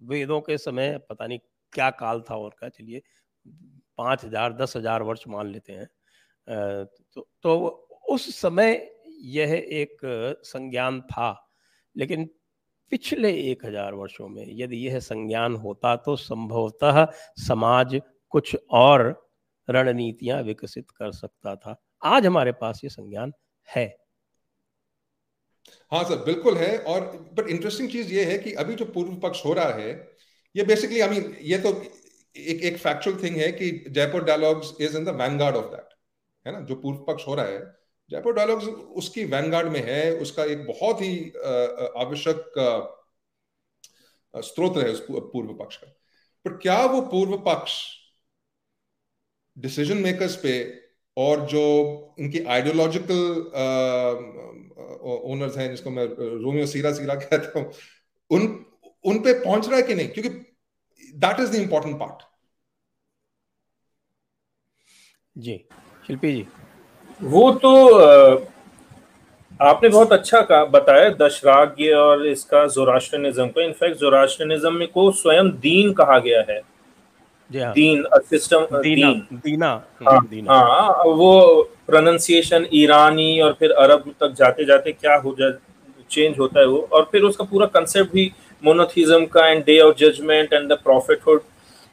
[0.00, 1.38] वेदों के समय पता नहीं
[1.72, 3.02] क्या काल था उनका चलिए
[3.98, 5.86] पाँच हज़ार दस हज़ार वर्ष मान लेते हैं।
[6.46, 7.56] तो, तो
[8.08, 8.90] उस समय
[9.22, 9.98] यह एक
[10.44, 11.30] संज्ञान था
[11.96, 12.28] लेकिन
[12.92, 17.04] पिछले एक हज़ार वर्षों में यदि यह संज्ञान होता तो संभवतः
[17.38, 18.00] समाज
[18.32, 19.02] कुछ और
[19.68, 23.32] रणनीतियाँ विकसित कर सकता था। आज हमारे पास ये संज्ञान
[23.68, 23.86] है।
[25.92, 27.00] हाँ सर, बिल्कुल है और
[27.34, 29.90] बट इंटरेस्टिंग चीज़ ये है कि अभी जो पूर्व पक्ष हो रहा है,
[30.54, 31.70] ये बेसिकली आई मीन ये तो
[32.36, 35.94] एक एक फैक्चुअल थिंग है कि Jaipur dialogues is in the vanguard of that
[36.46, 36.60] है ना?
[36.60, 37.60] जो पूर्व पक्ष हो रहा है
[38.10, 38.64] जयपुर डायलॉग्स
[38.98, 41.14] उसकी वैनगार्ड में है, उसका एक बहुत ही
[42.04, 42.52] आवश्यक
[44.34, 45.86] स्त्रोत है उस पूर्व पक्ष का।
[46.46, 47.72] पर क्या वो पूर्व पक्ष
[49.56, 50.52] डिसीज़न मेकर्स पे
[51.18, 51.62] और जो
[52.20, 53.20] उनकी आइडियोलॉजिकल
[55.32, 56.06] ओनर्स हैं जिसको मैं
[56.42, 57.70] रोमियो सीरा सीरा कहता हूँ
[58.30, 58.46] उन
[59.04, 60.08] उन पे पहुँच रहा है कि नहीं?
[60.08, 60.28] क्योंकि
[61.16, 62.22] that is the important part
[65.36, 65.64] जी
[66.06, 66.46] शिल्पी जी।
[67.20, 67.72] वो तो
[69.60, 75.50] आपने बहुत अच्छा कहा बताया दशराग्य और इसका जोराष्ट्रनिज्म को। इनफैक्ट जोराष्ट्रनिज्म में को स्वयं
[75.60, 76.77] दीन कहा गया है हाँ।
[77.50, 79.68] दीन सिस्टम दीना दीन। दीना
[80.08, 85.50] हाँ, दीना हाँ वो प्रोनाउंसिएशन ईरानी और फिर अरब तक जाते जाते क्या हो जा
[86.10, 88.30] चेंज होता है वो। और फिर उसका पूरा कंसेप्ट भी
[88.62, 91.40] मोनोथिज्म का and day of judgement and the prophethood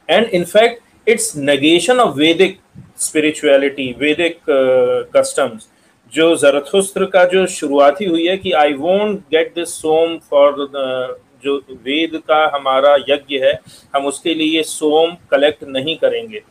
[0.08, 2.58] and in fact its negation of Vedic
[2.98, 4.38] spirituality Vedic
[5.16, 5.68] customs
[6.12, 10.52] जो जरथुस्त्र का जो शुरुआती हुई है कि I won't get this soma for
[11.44, 13.58] जो वेद का हमारा यज्ञ है,
[13.94, 16.42] हम उसके लिए सोम कलेक्ट नहीं करेंगे।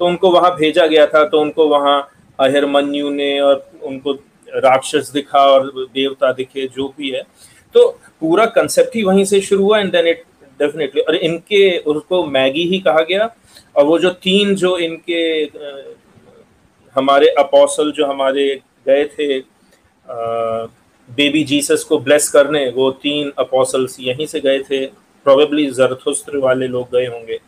[0.00, 2.00] तो उनको वहाँ भेजा गया था तो उनको वहाँ
[2.38, 4.12] अहिरमन्यु ने और उनको
[4.56, 7.22] राक्षस दिखा और देवता दिखे, जो भी है।
[7.74, 7.88] तो
[8.20, 10.22] पूरा कंसेप्ट ही वहीं से शुरू हुआ एंड देन इट
[10.60, 13.28] डेफिनेटली और इनके उसको मैगी ही कहा गया,
[13.76, 15.22] और वो जो तीन जो इनके
[16.96, 18.54] हमारे अपोसल जो हमारे
[18.86, 19.38] गए थे
[21.08, 24.84] बेबी जीसस को ब्लेस करने, वो तीन अपोसल्स यहीं से गए थे।
[25.26, 27.38] प्रोबेबली जरथुस्त्र वाले लोग गए होंगे।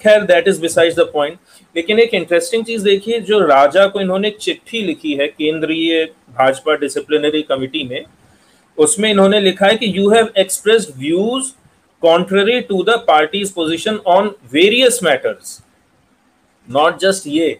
[0.00, 1.38] खैर that is besides the point
[1.76, 6.04] लेकिन एक इंटरेस्टिंग चीज़ देखिए, जो राजा को इन्होंने चिट्ठी लिखी है केंद्रीय
[6.38, 8.04] भाजपा डिसिप्लिनरी कमिटी में,
[8.78, 11.52] उसमें इन्होंने लिखा है कि you have express views
[12.02, 15.60] contrary to the party's position on various matters
[16.68, 17.58] not just ये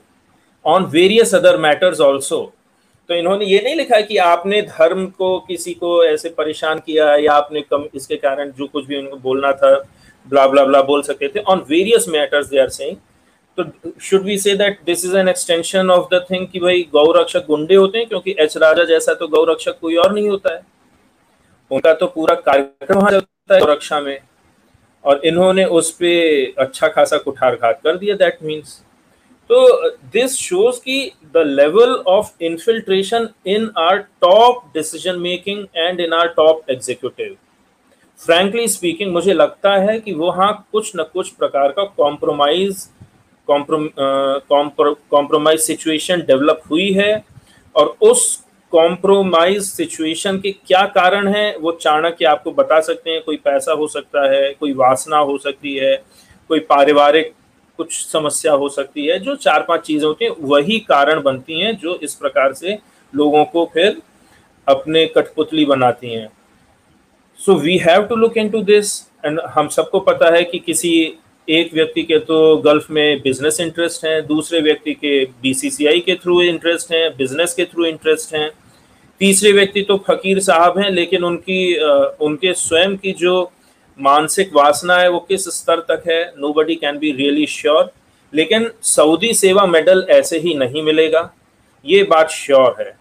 [0.65, 2.41] on various other matters also
[3.09, 7.33] तो इन्होंने ये नहीं लिखा कि आपने धर्म को किसी को ऐसे परेशान किया या
[7.33, 9.75] आपने कम, इसके कारण जो कुछ भी उनको बोलना था
[10.27, 12.97] ब्ला ब्ला ब्ला बोल सकते थे। On various matters they are saying
[13.59, 13.65] तो
[14.03, 17.47] should we say that this is an extension of the thing कि भाई गौ रक्षक
[17.47, 20.61] गुंडे होते हैं, क्योंकि एच राजा जैसा तो गौ रक्षक कोई और नहीं होता है।
[21.71, 24.19] उनका तो पूरा कार्यक्रम वहाँ चलता है रक्षा में।
[25.05, 28.81] और इन्होंने उस पर अच्छा खासा कुठारघात कर दिया दैट मीन्स
[29.51, 36.13] तो दिस शोज़ की the level of infiltration in our top decision making and in
[36.13, 37.37] our top executive
[38.21, 42.89] frankly speaking मुझे लगता है कि वहाँ कुछ न कुछ प्रकार का कॉम्प्रोमाइज
[43.49, 47.25] कॉम्प्रोमाइज सिचुएशन डेवलप हुई है
[47.75, 53.37] और उस कॉम्प्रोमाइज सिचुएशन के क्या कारण है, वो चाणक्य आपको बता सकते हैं। कोई
[53.45, 55.97] पैसा हो सकता है, कोई वासना हो सकती है,
[56.51, 57.33] कोई पारिवारिक
[57.77, 61.77] कुछ समस्या हो सकती है। जो चार पाँच चीज़ें होती हैं, वही कारण बनती हैं
[61.79, 62.79] जो इस प्रकार से
[63.13, 64.01] लोगों को फिर
[64.67, 66.29] अपने कठपुतली बनाती हैं।
[67.41, 70.93] So we have to look into this and हम सबको पता है कि किसी
[71.49, 76.41] एक व्यक्ति के तो गल्फ में बिज़नेस इंटरेस्ट हैं, दूसरे व्यक्ति के बीसीसीआई के थ्रू
[76.43, 78.51] इंटरेस्ट हैं बिज़नेस के थ्रू इंटरेस्ट हैं।
[79.21, 81.77] तीसरे व्यक्ति तो फकीर साहब हैं, लेकिन उनकी
[82.25, 83.43] उनके स्वयं की जो
[83.99, 86.23] मानसिक वासना है वो किस स्तर तक है?
[86.53, 87.91] Nobody can be really sure
[88.33, 91.31] लेकिन सऊदी सेवा मेडल ऐसे ही नहीं मिलेगा।
[91.85, 92.97] ये बात श्योर है।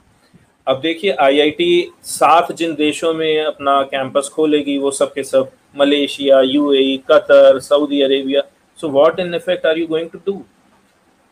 [0.67, 6.41] अब देखिए आईआईटी सात जिन देशों में अपना कैंपस खोलेगी, वो सब के सब, Malaysia
[6.41, 8.41] UAE Qatar, Saudi Arabia.
[8.79, 10.41] So what in effect are you going to do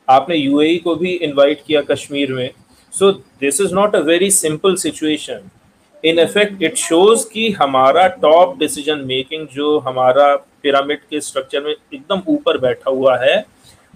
[0.08, 2.50] आपने यूएई को भी इनवाइट किया कश्मीर में।
[2.94, 5.50] So this is not a very simple situation
[6.04, 11.72] in effect it shows कि हमारा टॉप डिसीज़न मेकिंग जो हमारा pyramid के स्ट्रक्चर में
[11.72, 13.46] एकदम ऊपर बैठा हुआ है,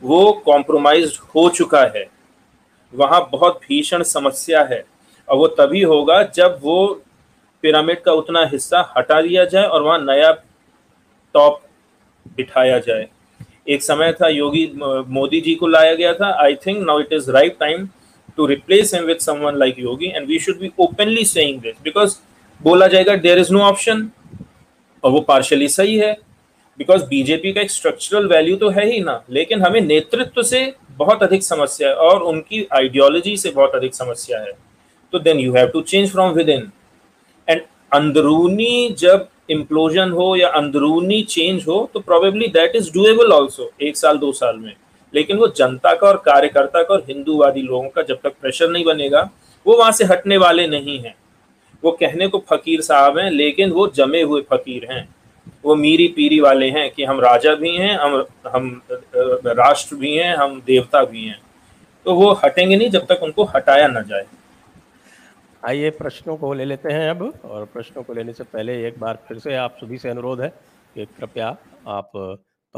[0.04, 2.06] वो कॉम्प्रोमाइज हो चुका है।
[2.94, 4.84] वहाँ बहुत भीषण समस्या है।
[5.28, 7.04] और वो तभी होगा जब वो
[7.64, 10.32] पिरामिड का उतना हिस्सा हटा दिया जाए और वहाँ नया
[11.36, 11.62] टॉप
[12.38, 13.08] बिठाया जाए।
[13.70, 14.72] एक समय था योगी,
[15.08, 17.88] मोदी जी को लाया गया था I think now it is right time
[18.38, 22.16] to replace him with someone like Yogi and we should be openly saying this because
[22.62, 24.10] बोला जाएगा देयर इज़ नो ऑप्शन
[25.04, 26.16] और वो पार्शली सही है
[26.80, 31.24] बिकॉज़ बीजेपी का एक स्ट्रक्चरल वैल्यू तो है ही ना, लेकिन हमें नेतृत्व से बहुत
[31.24, 34.52] अधिक समस्या है, और उनकी आइडियोलॉजी से बहुत अधिक समस्या है।
[35.14, 36.72] तो then you have to change from within
[37.48, 37.62] and
[37.94, 43.98] अंदरूनी जब इम्प्लोजन हो या अंदरूनी चेंज हो तो probably that is doable also एक
[43.98, 44.74] साल, दो साल में।
[45.14, 48.86] लेकिन वो जनता का और कार्यकर्ता का और हिंदूवादी लोगों का जब तक प्रेशर नहीं
[48.86, 49.30] बनेगा,
[49.66, 51.16] वो वहाँ से हटने वाले नहीं हैं।
[51.84, 55.08] वो कहने को फकीर साहब हैं, लेकिन वो जमे हुए फकीर हैं।
[55.66, 58.82] वो मीरी पीरी वाले हैं कि हम राजा भी हैं, हम हम
[59.46, 61.40] राष्ट्र भी हैं, हम देवता भी हैं।
[62.06, 64.26] तो वो हटेंगे नहीं जब तक उनको हटाया ना जाए।
[65.66, 69.20] आइए, प्रश्नों को ले लेते हैं अब, और प्रश्नों को लेने से पहले एक बार
[69.28, 70.50] फिर से आप सभी से अनुरोध है
[70.96, 72.12] कि कृपया आप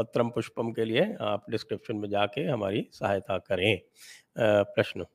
[0.00, 3.80] पत्रम पुष्पम के लिए आप डिस्क्रिप्शन में जाके हमारी सहायता करें।
[4.38, 5.06] प्रश्न।